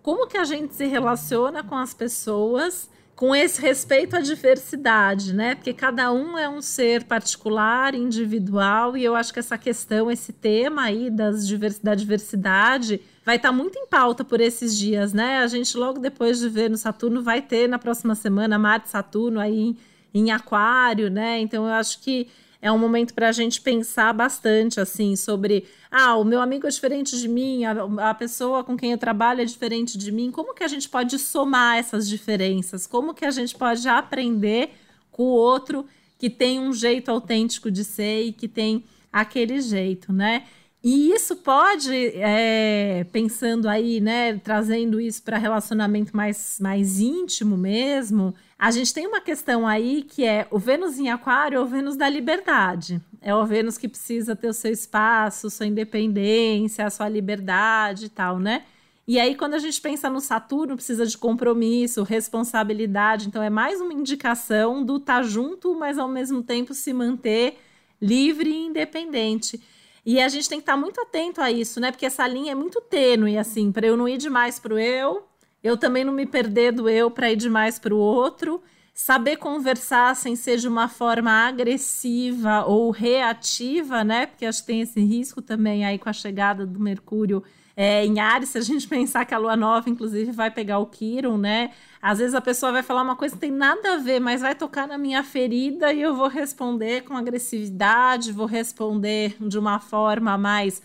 como 0.03 0.27
que 0.27 0.37
a 0.37 0.45
gente 0.45 0.75
se 0.75 0.87
relaciona 0.87 1.62
com 1.62 1.77
as 1.77 1.93
pessoas 1.95 2.91
com 3.21 3.37
esse 3.37 3.61
respeito 3.61 4.17
à 4.17 4.21
diversidade, 4.21 5.35
né? 5.35 5.55
Porque 5.55 5.75
cada 5.75 6.11
um 6.11 6.39
é 6.39 6.49
um 6.49 6.62
ser 6.62 7.05
particular, 7.05 7.95
individual, 7.95 8.97
e 8.97 9.05
eu 9.05 9.15
acho 9.15 9.31
que 9.31 9.39
essa 9.39 9.59
questão, 9.59 10.11
esse 10.11 10.33
tema 10.33 10.85
aí 10.85 11.11
das 11.11 11.47
divers, 11.47 11.79
da 11.79 11.95
diversidade 11.95 12.99
vai 13.23 13.37
estar 13.37 13.50
tá 13.50 13.55
muito 13.55 13.79
em 13.79 13.87
pauta 13.87 14.25
por 14.25 14.41
esses 14.41 14.75
dias, 14.75 15.12
né? 15.12 15.41
A 15.41 15.47
gente 15.49 15.77
logo 15.77 15.99
depois 15.99 16.39
de 16.39 16.49
ver 16.49 16.71
no 16.71 16.79
Saturno 16.79 17.23
vai 17.23 17.43
ter 17.43 17.69
na 17.69 17.79
próxima 17.79 18.15
semana 18.15 18.59
Marte 18.59 18.89
Saturno 18.89 19.39
aí 19.39 19.55
em, 19.55 19.77
em 20.15 20.31
Aquário, 20.31 21.11
né? 21.11 21.41
Então 21.41 21.67
eu 21.67 21.75
acho 21.75 22.00
que 22.00 22.27
é 22.62 22.71
um 22.71 22.79
momento 22.79 23.14
para 23.14 23.29
a 23.29 23.33
gente 23.33 23.61
pensar 23.61 24.12
bastante 24.12 24.81
assim 24.81 25.17
sobre 25.17 25.67
ah, 25.90 26.17
o 26.17 26.25
meu 26.25 26.40
amigo 26.40 26.67
é 26.67 26.71
diferente 26.71 27.19
de 27.19 27.29
mim, 27.29 27.64
a, 27.64 28.11
a, 28.11 28.14
pessoa 28.14 28.62
com 28.62 28.76
quem 28.76 28.93
eu 28.93 28.99
trabalho 28.99 29.40
é 29.40 29.45
diferente 29.45 29.97
de 29.97 30.12
mim. 30.12 30.31
Como 30.31 30.55
que 30.55 30.62
a 30.62 30.69
gente 30.69 30.88
pode 30.88 31.19
somar 31.19 31.79
essas 31.79 32.09
diferenças? 32.09 32.87
Como 32.87 33.14
que 33.14 33.25
a 33.25 33.31
gente 33.31 33.57
pode 33.57 33.88
aprender 33.88 34.71
com 35.11 35.25
o 35.25 35.35
outro 35.35 35.87
que 36.19 36.29
tem 36.29 36.61
um 36.61 36.73
jeito 36.73 37.11
autêntico 37.11 37.71
de 37.71 37.83
ser 37.83 38.25
e 38.25 38.33
que 38.33 38.47
tem 38.47 38.85
aquele 39.12 39.61
jeito, 39.61 40.12
né? 40.12 40.45
E 40.83 41.12
isso 41.12 41.37
pode, 41.37 41.95
é, 42.17 43.05
pensando 43.12 43.69
aí, 43.69 44.00
né, 44.00 44.38
trazendo 44.38 44.99
isso 44.99 45.23
para 45.23 45.37
relacionamento 45.37 46.17
mais, 46.17 46.59
mais 46.59 46.99
íntimo 46.99 47.57
mesmo, 47.57 48.35
a 48.61 48.71
gente 48.71 48.93
tem 48.93 49.07
uma 49.07 49.23
questão 49.23 49.67
aí 49.67 50.02
que 50.02 50.23
é 50.23 50.47
o 50.50 50.59
Vênus 50.59 50.99
em 50.99 51.09
Aquário 51.09 51.57
é 51.57 51.61
o 51.62 51.67
Vênus 51.67 51.97
da 51.97 52.07
liberdade. 52.11 53.00
É 53.23 53.35
o 53.35 53.47
Vênus 53.47 53.79
que 53.79 53.88
precisa 53.88 54.37
ter 54.37 54.49
o 54.49 54.52
seu 54.52 54.71
espaço, 54.71 55.49
sua 55.49 55.64
independência, 55.64 56.85
a 56.85 56.90
sua 56.90 57.09
liberdade 57.09 58.05
e 58.05 58.09
tal, 58.11 58.38
né? 58.38 58.64
E 59.09 59.19
aí, 59.19 59.35
quando 59.35 59.55
a 59.55 59.59
gente 59.59 59.81
pensa 59.81 60.11
no 60.11 60.21
Saturno, 60.21 60.76
precisa 60.76 61.07
de 61.07 61.17
compromisso, 61.17 62.02
responsabilidade. 62.02 63.29
Então, 63.29 63.43
é 63.43 63.49
mais 63.49 63.81
uma 63.81 63.95
indicação 63.95 64.85
do 64.85 64.99
estar 64.99 65.17
tá 65.17 65.23
junto, 65.23 65.75
mas 65.75 65.99
ao 65.99 66.07
mesmo 66.07 66.43
tempo 66.43 66.75
se 66.75 66.93
manter 66.93 67.59
livre 68.00 68.50
e 68.50 68.67
independente. 68.67 69.59
E 70.05 70.21
a 70.21 70.29
gente 70.29 70.50
tem 70.50 70.59
que 70.59 70.64
estar 70.64 70.75
tá 70.75 70.79
muito 70.79 71.00
atento 71.00 71.40
a 71.40 71.50
isso, 71.50 71.81
né? 71.81 71.90
Porque 71.90 72.05
essa 72.05 72.26
linha 72.26 72.52
é 72.52 72.55
muito 72.55 72.79
tênue, 72.83 73.38
assim, 73.38 73.73
para 73.73 73.87
eu 73.87 73.97
não 73.97 74.07
ir 74.07 74.19
demais 74.19 74.59
para 74.59 74.75
o 74.75 74.79
eu 74.79 75.30
eu 75.62 75.76
também 75.76 76.05
não 76.05 76.12
me 76.12 76.26
perder 76.26 76.73
do 76.73 76.88
eu 76.88 77.11
para 77.11 77.31
ir 77.31 77.37
demais 77.37 77.79
para 77.79 77.95
o 77.95 77.99
outro, 77.99 78.62
saber 78.95 79.37
conversar 79.37 80.14
sem 80.17 80.37
ser 80.37 80.59
de 80.59 80.69
uma 80.69 80.88
forma 80.88 81.31
agressiva 81.31 82.64
ou 82.67 82.90
reativa, 82.90 84.05
né? 84.05 84.26
Porque 84.26 84.45
acho 84.45 84.61
que 84.61 84.67
tem 84.67 84.81
esse 84.81 85.00
risco 85.00 85.40
também 85.40 85.85
aí 85.85 85.99
com 85.99 86.09
a 86.09 86.12
chegada 86.12 86.67
do 86.67 86.79
Mercúrio 86.79 87.43
é, 87.76 88.05
em 88.05 88.21
Ares, 88.21 88.50
se 88.50 88.59
a 88.59 88.61
gente 88.61 88.87
pensar 88.88 89.25
que 89.25 89.35
a 89.35 89.38
lua 89.38 89.57
nova, 89.57 89.88
inclusive, 89.88 90.33
vai 90.33 90.50
pegar 90.50 90.79
o 90.79 90.87
Quiron, 90.87 91.38
né? 91.38 91.71
Às 92.02 92.19
vezes 92.19 92.35
a 92.35 92.40
pessoa 92.40 92.73
vai 92.73 92.83
falar 92.83 93.02
uma 93.02 93.17
coisa 93.17 93.35
que 93.35 93.40
tem 93.40 93.50
nada 93.50 93.95
a 93.95 93.97
ver, 93.97 94.21
mas 94.21 94.43
vai 94.43 94.55
tocar 94.55 94.87
na 94.87 94.99
minha 94.99 95.23
ferida 95.23 95.90
e 95.93 96.02
eu 96.02 96.14
vou 96.14 96.29
responder 96.29 97.02
com 97.05 97.17
agressividade, 97.17 98.33
vou 98.33 98.47
responder 98.47 99.35
de 99.40 99.59
uma 99.59 99.79
forma 99.79 100.37
mais 100.37 100.83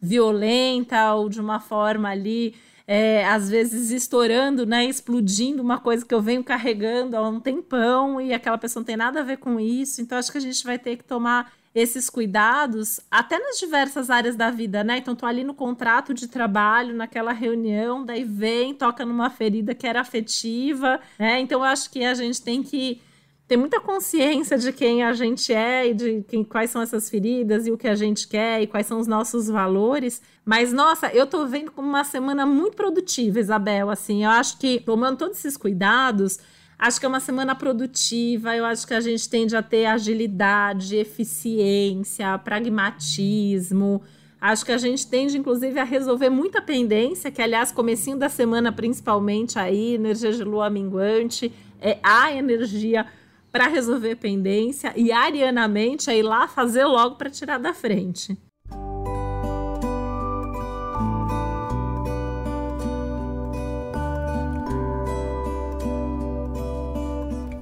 violenta 0.00 1.14
ou 1.14 1.28
de 1.28 1.40
uma 1.40 1.58
forma 1.58 2.10
ali 2.10 2.54
é, 2.86 3.26
às 3.26 3.50
vezes 3.50 3.90
estourando, 3.90 4.64
né, 4.64 4.84
explodindo 4.84 5.60
uma 5.62 5.78
coisa 5.78 6.04
que 6.04 6.14
eu 6.14 6.22
venho 6.22 6.44
carregando 6.44 7.16
há 7.16 7.28
um 7.28 7.40
tempão 7.40 8.20
e 8.20 8.32
aquela 8.32 8.56
pessoa 8.56 8.80
não 8.80 8.86
tem 8.86 8.96
nada 8.96 9.20
a 9.20 9.24
ver 9.24 9.38
com 9.38 9.58
isso. 9.58 10.00
Então 10.00 10.16
acho 10.16 10.30
que 10.30 10.38
a 10.38 10.42
gente 10.42 10.62
vai 10.64 10.78
ter 10.78 10.96
que 10.96 11.04
tomar 11.04 11.52
esses 11.74 12.08
cuidados 12.08 13.00
até 13.10 13.38
nas 13.38 13.58
diversas 13.58 14.08
áreas 14.08 14.34
da 14.34 14.50
vida, 14.50 14.82
né? 14.82 14.96
Então 14.96 15.14
tô 15.14 15.26
ali 15.26 15.44
no 15.44 15.52
contrato 15.52 16.14
de 16.14 16.26
trabalho, 16.26 16.94
naquela 16.94 17.32
reunião, 17.32 18.02
daí 18.02 18.24
vem, 18.24 18.72
toca 18.72 19.04
numa 19.04 19.28
ferida 19.28 19.74
que 19.74 19.86
era 19.86 20.00
afetiva, 20.00 20.98
né? 21.18 21.40
Então 21.40 21.60
eu 21.60 21.64
acho 21.64 21.90
que 21.90 22.02
a 22.02 22.14
gente 22.14 22.40
tem 22.40 22.62
que 22.62 23.02
ter 23.48 23.56
muita 23.56 23.80
consciência 23.80 24.58
de 24.58 24.72
quem 24.72 25.04
a 25.04 25.12
gente 25.12 25.52
é 25.52 25.88
e 25.88 25.94
de 25.94 26.24
quem, 26.26 26.42
quais 26.42 26.70
são 26.70 26.82
essas 26.82 27.08
feridas 27.08 27.66
e 27.66 27.70
o 27.70 27.78
que 27.78 27.86
a 27.86 27.94
gente 27.94 28.26
quer 28.26 28.62
e 28.62 28.66
quais 28.66 28.86
são 28.86 28.98
os 28.98 29.06
nossos 29.06 29.46
valores. 29.46 30.20
Mas, 30.44 30.72
nossa, 30.72 31.08
eu 31.08 31.26
tô 31.26 31.46
vendo 31.46 31.70
como 31.70 31.88
uma 31.88 32.02
semana 32.02 32.44
muito 32.44 32.76
produtiva, 32.76 33.38
Isabel. 33.38 33.88
Assim, 33.88 34.24
eu 34.24 34.30
acho 34.30 34.58
que 34.58 34.80
tomando 34.80 35.18
todos 35.18 35.38
esses 35.38 35.56
cuidados, 35.56 36.40
acho 36.76 36.98
que 36.98 37.06
é 37.06 37.08
uma 37.08 37.20
semana 37.20 37.54
produtiva. 37.54 38.56
Eu 38.56 38.64
acho 38.64 38.84
que 38.84 38.94
a 38.94 39.00
gente 39.00 39.28
tende 39.28 39.54
a 39.56 39.62
ter 39.62 39.86
agilidade, 39.86 40.96
eficiência, 40.96 42.36
pragmatismo. 42.38 44.02
Acho 44.40 44.64
que 44.66 44.72
a 44.72 44.78
gente 44.78 45.06
tende, 45.06 45.38
inclusive, 45.38 45.78
a 45.78 45.84
resolver 45.84 46.30
muita 46.30 46.60
pendência, 46.60 47.30
que, 47.30 47.40
aliás, 47.40 47.70
comecinho 47.70 48.16
da 48.16 48.28
semana, 48.28 48.72
principalmente 48.72 49.56
aí, 49.56 49.94
energia 49.94 50.32
de 50.32 50.42
lua 50.42 50.68
minguante, 50.68 51.52
é 51.80 51.98
a 52.02 52.32
energia 52.32 53.06
para 53.56 53.68
resolver 53.68 54.16
pendência 54.16 54.92
e 54.94 55.10
arianamente 55.10 56.10
ir 56.10 56.22
lá 56.22 56.46
fazer 56.46 56.84
logo 56.84 57.16
para 57.16 57.30
tirar 57.30 57.56
da 57.56 57.72
frente. 57.72 58.36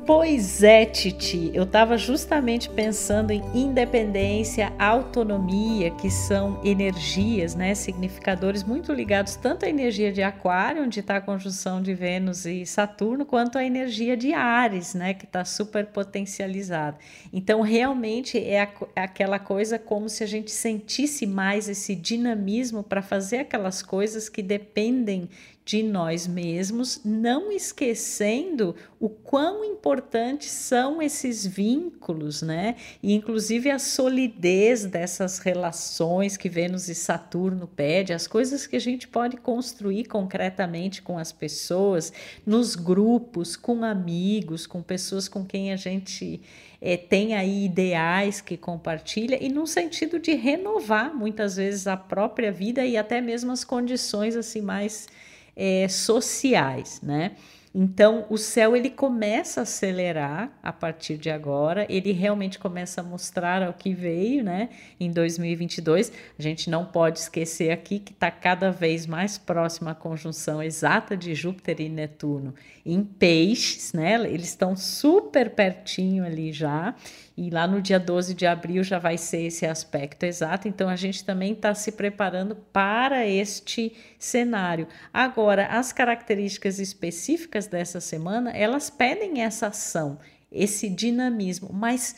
Pois 0.07 0.63
é, 0.63 0.85
Titi, 0.85 1.51
eu 1.55 1.63
estava 1.63 1.97
justamente 1.97 2.69
pensando 2.69 3.31
em 3.31 3.43
independência, 3.55 4.71
autonomia, 4.79 5.91
que 5.93 6.11
são 6.11 6.61
energias, 6.63 7.55
né, 7.55 7.75
significadores 7.75 8.63
muito 8.63 8.93
ligados 8.93 9.35
tanto 9.35 9.65
à 9.65 9.69
energia 9.69 10.13
de 10.13 10.23
Aquário, 10.23 10.83
onde 10.83 11.01
está 11.01 11.17
a 11.17 11.21
conjunção 11.23 11.81
de 11.81 11.95
Vênus 11.95 12.45
e 12.45 12.67
Saturno, 12.67 13.25
quanto 13.25 13.57
à 13.57 13.65
energia 13.65 14.15
de 14.15 14.35
Ares, 14.35 14.93
né, 14.93 15.15
que 15.15 15.25
está 15.25 15.43
super 15.43 15.87
potencializada. 15.87 16.99
Então, 17.33 17.63
realmente 17.63 18.39
é, 18.39 18.61
a, 18.61 18.69
é 18.95 19.01
aquela 19.01 19.39
coisa 19.39 19.79
como 19.79 20.11
se 20.11 20.23
a 20.23 20.27
gente 20.27 20.51
sentisse 20.51 21.25
mais 21.27 21.67
esse 21.67 21.95
dinamismo 21.95 22.83
para 22.83 23.01
fazer 23.01 23.39
aquelas 23.39 23.81
coisas 23.81 24.29
que 24.29 24.43
dependem 24.43 25.31
de 25.65 25.83
nós 25.83 26.27
mesmos, 26.27 27.01
não 27.03 27.51
esquecendo 27.51 28.77
o 29.01 29.09
quão 29.09 29.65
importantes 29.65 30.51
são 30.51 31.01
esses 31.01 31.47
vínculos, 31.47 32.43
né? 32.43 32.77
E 33.03 33.15
inclusive 33.15 33.71
a 33.71 33.79
solidez 33.79 34.85
dessas 34.85 35.39
relações 35.39 36.37
que 36.37 36.51
Vênus 36.51 36.91
e 36.91 36.95
Saturno 36.95 37.67
pede, 37.67 38.13
as 38.13 38.27
coisas 38.27 38.67
que 38.67 38.77
a 38.77 38.81
gente 38.81 39.09
pode 39.09 39.39
construir 39.39 40.05
concretamente 40.05 41.01
com 41.01 41.17
as 41.19 41.33
pessoas, 41.33 42.13
nos 42.45 42.77
grupos, 42.77 43.57
com 43.57 43.85
amigos, 43.85 44.67
com 44.67 44.83
pessoas 44.83 45.29
com 45.29 45.47
quem 45.47 45.73
a 45.73 45.77
gente 45.77 46.43
é, 46.79 46.99
tem 46.99 47.35
aí 47.35 47.65
ideais 47.65 48.43
que 48.43 48.59
compartilha 48.59 49.43
e 49.43 49.49
no 49.49 49.67
sentido 49.67 50.19
de 50.19 50.35
renovar 50.35 51.15
muitas 51.15 51.57
vezes 51.57 51.87
a 51.87 51.97
própria 51.97 52.53
vida 52.53 52.85
e 52.85 52.99
até 52.99 53.23
mesmo 53.23 53.51
as 53.51 53.65
condições 53.65 54.37
assim 54.37 54.61
mais 54.61 55.09
é, 55.57 55.87
sociais, 55.89 57.01
né? 57.03 57.33
Então, 57.77 58.25
o 58.31 58.39
céu 58.39 58.77
ele 58.77 58.89
começa 58.89 59.59
a 59.59 59.63
acelerar 59.65 60.57
a 60.63 60.73
partir 60.73 61.19
de 61.19 61.29
agora, 61.29 61.85
ele 61.89 62.13
realmente 62.13 62.57
começa 62.57 63.01
a 63.01 63.05
mostrar 63.05 63.69
o 63.69 63.73
que 63.73 63.93
veio, 63.93 64.45
né? 64.45 64.69
Em 65.01 65.11
2022, 65.11 66.13
a 66.39 66.43
gente 66.43 66.71
não 66.71 66.87
pode 66.87 67.19
esquecer 67.19 67.73
aqui 67.73 67.99
que 67.99 68.13
está 68.13 68.31
cada 68.31 68.71
vez 68.71 69.09
mais 69.09 69.37
próxima 69.39 69.91
a 69.91 69.95
conjunção 69.95 70.63
exata 70.63 71.17
de 71.17 71.35
Júpiter 71.35 71.81
e 71.81 71.89
Netuno 71.89 72.55
em 72.87 73.03
Peixes, 73.03 73.93
né? 73.93 74.15
Eles 74.23 74.51
estão 74.51 74.77
super 74.77 75.51
pertinho 75.51 76.25
ali 76.25 76.53
já. 76.53 76.95
E 77.37 77.51
lá 77.51 77.67
no 77.67 77.83
dia 77.83 77.99
12 77.99 78.33
de 78.33 78.47
abril 78.47 78.85
já 78.85 78.99
vai 78.99 79.19
ser 79.19 79.43
esse 79.43 79.67
aspecto 79.67 80.23
exato. 80.23 80.69
Então 80.69 80.89
a 80.89 80.95
gente 80.95 81.25
também 81.25 81.53
está 81.53 81.75
se 81.75 81.93
preparando 81.93 82.55
para 82.73 83.27
este 83.27 83.93
cenário. 84.19 84.87
Agora, 85.13 85.67
as 85.67 85.93
características 85.93 86.79
específicas 86.79 87.67
dessa 87.67 88.01
semana, 88.01 88.51
elas 88.51 88.89
pedem 88.89 89.43
essa 89.43 89.67
ação, 89.67 90.19
esse 90.51 90.89
dinamismo, 90.89 91.71
mas 91.73 92.17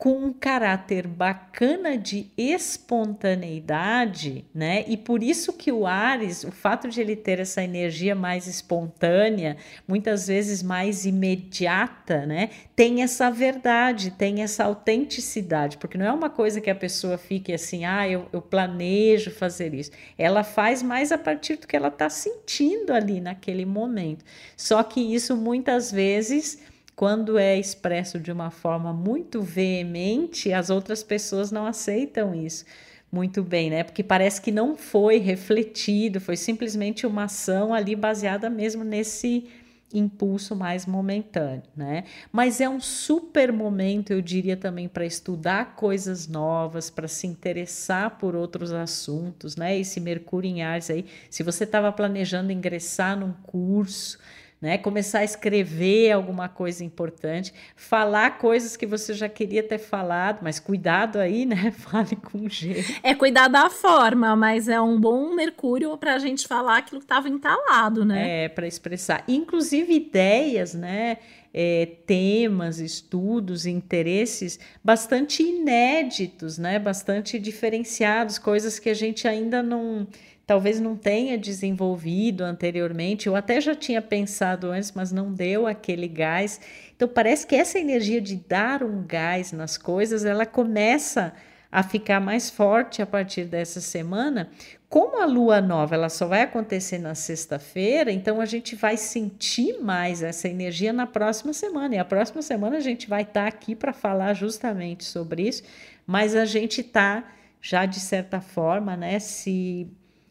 com 0.00 0.16
um 0.16 0.32
caráter 0.32 1.06
bacana 1.06 1.96
de 1.98 2.30
espontaneidade, 2.34 4.46
né? 4.54 4.82
E 4.88 4.96
por 4.96 5.22
isso 5.22 5.52
que 5.52 5.70
o 5.70 5.86
Ares, 5.86 6.42
o 6.42 6.50
fato 6.50 6.88
de 6.88 7.02
ele 7.02 7.14
ter 7.14 7.38
essa 7.38 7.62
energia 7.62 8.14
mais 8.14 8.46
espontânea, 8.46 9.58
muitas 9.86 10.26
vezes 10.26 10.62
mais 10.62 11.04
imediata, 11.04 12.24
né? 12.24 12.48
Tem 12.74 13.02
essa 13.02 13.30
verdade, 13.30 14.12
tem 14.12 14.42
essa 14.42 14.64
autenticidade, 14.64 15.76
porque 15.76 15.98
não 15.98 16.06
é 16.06 16.12
uma 16.12 16.30
coisa 16.30 16.62
que 16.62 16.70
a 16.70 16.74
pessoa 16.74 17.18
fique 17.18 17.52
assim, 17.52 17.84
ah, 17.84 18.08
eu, 18.08 18.26
eu 18.32 18.40
planejo 18.40 19.30
fazer 19.30 19.74
isso. 19.74 19.90
Ela 20.16 20.42
faz 20.42 20.82
mais 20.82 21.12
a 21.12 21.18
partir 21.18 21.56
do 21.56 21.66
que 21.66 21.76
ela 21.76 21.88
está 21.88 22.08
sentindo 22.08 22.94
ali 22.94 23.20
naquele 23.20 23.66
momento. 23.66 24.24
Só 24.56 24.82
que 24.82 25.14
isso 25.14 25.36
muitas 25.36 25.92
vezes 25.92 26.69
quando 27.00 27.38
é 27.38 27.58
expresso 27.58 28.20
de 28.20 28.30
uma 28.30 28.50
forma 28.50 28.92
muito 28.92 29.40
veemente, 29.40 30.52
as 30.52 30.68
outras 30.68 31.02
pessoas 31.02 31.50
não 31.50 31.64
aceitam 31.64 32.34
isso 32.34 32.66
muito 33.10 33.42
bem, 33.42 33.70
né? 33.70 33.82
Porque 33.82 34.02
parece 34.02 34.38
que 34.42 34.52
não 34.52 34.76
foi 34.76 35.16
refletido, 35.16 36.20
foi 36.20 36.36
simplesmente 36.36 37.06
uma 37.06 37.24
ação 37.24 37.72
ali 37.72 37.96
baseada 37.96 38.50
mesmo 38.50 38.84
nesse 38.84 39.48
impulso 39.94 40.54
mais 40.54 40.84
momentâneo, 40.84 41.62
né? 41.74 42.04
Mas 42.30 42.60
é 42.60 42.68
um 42.68 42.78
super 42.78 43.50
momento, 43.50 44.12
eu 44.12 44.20
diria 44.20 44.54
também 44.54 44.86
para 44.86 45.06
estudar 45.06 45.76
coisas 45.76 46.28
novas, 46.28 46.90
para 46.90 47.08
se 47.08 47.26
interessar 47.26 48.18
por 48.18 48.36
outros 48.36 48.72
assuntos, 48.72 49.56
né? 49.56 49.78
Esse 49.78 50.00
Mercúrio 50.00 50.50
em 50.50 50.62
Ares 50.62 50.90
aí, 50.90 51.06
se 51.30 51.42
você 51.42 51.64
estava 51.64 51.90
planejando 51.90 52.52
ingressar 52.52 53.18
num 53.18 53.32
curso, 53.32 54.18
né? 54.60 54.76
Começar 54.76 55.20
a 55.20 55.24
escrever 55.24 56.12
alguma 56.12 56.48
coisa 56.48 56.84
importante, 56.84 57.52
falar 57.74 58.38
coisas 58.38 58.76
que 58.76 58.86
você 58.86 59.14
já 59.14 59.28
queria 59.28 59.62
ter 59.62 59.78
falado, 59.78 60.40
mas 60.42 60.60
cuidado 60.60 61.18
aí, 61.18 61.46
né? 61.46 61.70
Fale 61.78 62.16
com 62.16 62.48
jeito. 62.48 63.00
É 63.02 63.14
cuidar 63.14 63.48
da 63.48 63.70
forma, 63.70 64.36
mas 64.36 64.68
é 64.68 64.80
um 64.80 65.00
bom 65.00 65.34
Mercúrio 65.34 65.96
para 65.96 66.14
a 66.14 66.18
gente 66.18 66.46
falar 66.46 66.78
aquilo 66.78 67.00
que 67.00 67.04
estava 67.04 67.28
entalado, 67.28 68.04
né? 68.04 68.44
É, 68.44 68.48
para 68.48 68.66
expressar. 68.66 69.24
Inclusive 69.26 69.94
ideias, 69.94 70.74
né? 70.74 71.16
É, 71.52 71.88
temas, 72.06 72.78
estudos, 72.78 73.66
interesses 73.66 74.60
bastante 74.84 75.42
inéditos, 75.42 76.58
né? 76.58 76.78
Bastante 76.78 77.38
diferenciados, 77.38 78.38
coisas 78.38 78.78
que 78.78 78.88
a 78.88 78.94
gente 78.94 79.26
ainda 79.26 79.62
não 79.62 80.06
talvez 80.50 80.80
não 80.80 80.96
tenha 80.96 81.38
desenvolvido 81.38 82.42
anteriormente, 82.42 83.28
ou 83.28 83.36
até 83.36 83.60
já 83.60 83.72
tinha 83.72 84.02
pensado 84.02 84.72
antes, 84.72 84.90
mas 84.90 85.12
não 85.12 85.32
deu 85.32 85.64
aquele 85.64 86.08
gás. 86.08 86.60
Então 86.96 87.06
parece 87.06 87.46
que 87.46 87.54
essa 87.54 87.78
energia 87.78 88.20
de 88.20 88.34
dar 88.34 88.82
um 88.82 89.06
gás 89.06 89.52
nas 89.52 89.78
coisas, 89.78 90.24
ela 90.24 90.44
começa 90.44 91.32
a 91.70 91.84
ficar 91.84 92.18
mais 92.18 92.50
forte 92.50 93.00
a 93.00 93.06
partir 93.06 93.44
dessa 93.44 93.80
semana. 93.80 94.50
Como 94.88 95.22
a 95.22 95.24
lua 95.24 95.60
nova 95.60 95.94
ela 95.94 96.08
só 96.08 96.26
vai 96.26 96.42
acontecer 96.42 96.98
na 96.98 97.14
sexta-feira, 97.14 98.10
então 98.10 98.40
a 98.40 98.44
gente 98.44 98.74
vai 98.74 98.96
sentir 98.96 99.78
mais 99.80 100.20
essa 100.20 100.48
energia 100.48 100.92
na 100.92 101.06
próxima 101.06 101.52
semana. 101.52 101.94
E 101.94 101.98
a 101.98 102.04
próxima 102.04 102.42
semana 102.42 102.78
a 102.78 102.80
gente 102.80 103.08
vai 103.08 103.22
estar 103.22 103.42
tá 103.42 103.46
aqui 103.46 103.76
para 103.76 103.92
falar 103.92 104.34
justamente 104.34 105.04
sobre 105.04 105.46
isso, 105.46 105.62
mas 106.04 106.34
a 106.34 106.44
gente 106.44 106.80
está 106.80 107.22
já 107.62 107.86
de 107.86 108.00
certa 108.00 108.40
forma, 108.40 108.96
né, 108.96 109.20
se 109.20 109.88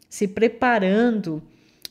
se 0.10 0.28
preparando 0.28 1.42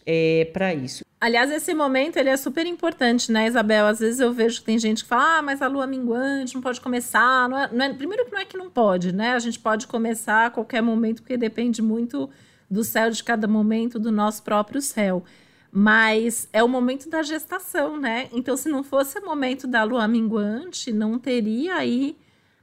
é, 0.04 0.50
para 0.52 0.74
isso. 0.74 1.04
Aliás, 1.20 1.50
esse 1.50 1.74
momento 1.74 2.16
ele 2.16 2.28
é 2.28 2.36
super 2.36 2.64
importante, 2.64 3.32
né, 3.32 3.46
Isabel? 3.46 3.86
Às 3.86 3.98
vezes 3.98 4.20
eu 4.20 4.32
vejo 4.32 4.60
que 4.60 4.66
tem 4.66 4.78
gente 4.78 5.02
que 5.02 5.08
fala, 5.08 5.38
ah, 5.38 5.42
mas 5.42 5.60
a 5.60 5.66
lua 5.66 5.86
minguante 5.86 6.54
não 6.54 6.62
pode 6.62 6.80
começar. 6.80 7.48
Não 7.48 7.58
é, 7.58 7.68
não 7.72 7.84
é... 7.84 7.92
Primeiro 7.92 8.24
que 8.24 8.32
não 8.32 8.38
é 8.38 8.44
que 8.44 8.56
não 8.56 8.70
pode, 8.70 9.12
né? 9.12 9.32
A 9.32 9.38
gente 9.38 9.58
pode 9.58 9.86
começar 9.86 10.46
a 10.46 10.50
qualquer 10.50 10.80
momento, 10.80 11.22
porque 11.22 11.36
depende 11.36 11.82
muito 11.82 12.30
do 12.70 12.84
céu 12.84 13.10
de 13.10 13.22
cada 13.24 13.48
momento, 13.48 13.98
do 13.98 14.12
nosso 14.12 14.42
próprio 14.42 14.80
céu. 14.80 15.24
Mas 15.72 16.48
é 16.52 16.62
o 16.62 16.68
momento 16.68 17.10
da 17.10 17.22
gestação, 17.22 17.98
né? 17.98 18.28
Então, 18.32 18.56
se 18.56 18.68
não 18.68 18.84
fosse 18.84 19.18
o 19.18 19.24
momento 19.24 19.66
da 19.66 19.82
lua 19.82 20.06
minguante, 20.06 20.92
não 20.92 21.18
teria 21.18 21.76
aí 21.76 22.16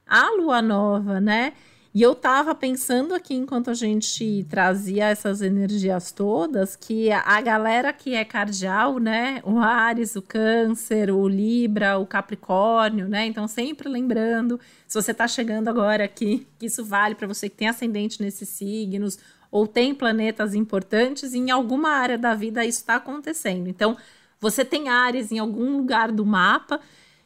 a 0.06 0.30
lua 0.30 0.62
nova, 0.62 1.20
né? 1.20 1.52
E 1.96 2.02
eu 2.02 2.12
estava 2.12 2.54
pensando 2.54 3.14
aqui, 3.14 3.32
enquanto 3.32 3.70
a 3.70 3.74
gente 3.74 4.44
trazia 4.50 5.06
essas 5.06 5.40
energias 5.40 6.12
todas, 6.12 6.76
que 6.76 7.10
a 7.10 7.40
galera 7.40 7.90
que 7.90 8.14
é 8.14 8.22
cardial, 8.22 8.98
né? 8.98 9.40
O 9.42 9.58
Ares, 9.58 10.14
o 10.14 10.20
Câncer, 10.20 11.10
o 11.10 11.26
Libra, 11.26 11.96
o 11.96 12.04
Capricórnio, 12.04 13.08
né? 13.08 13.24
Então, 13.24 13.48
sempre 13.48 13.88
lembrando, 13.88 14.60
se 14.86 15.00
você 15.00 15.12
está 15.12 15.26
chegando 15.26 15.68
agora 15.68 16.04
aqui, 16.04 16.46
que 16.58 16.66
isso 16.66 16.84
vale 16.84 17.14
para 17.14 17.26
você 17.26 17.48
que 17.48 17.56
tem 17.56 17.68
ascendente 17.68 18.20
nesses 18.20 18.50
signos, 18.50 19.18
ou 19.50 19.66
tem 19.66 19.94
planetas 19.94 20.54
importantes, 20.54 21.32
em 21.32 21.50
alguma 21.50 21.92
área 21.92 22.18
da 22.18 22.34
vida 22.34 22.62
isso 22.62 22.80
está 22.80 22.96
acontecendo. 22.96 23.68
Então, 23.68 23.96
você 24.38 24.66
tem 24.66 24.90
Ares 24.90 25.32
em 25.32 25.38
algum 25.38 25.78
lugar 25.78 26.12
do 26.12 26.26
mapa 26.26 26.78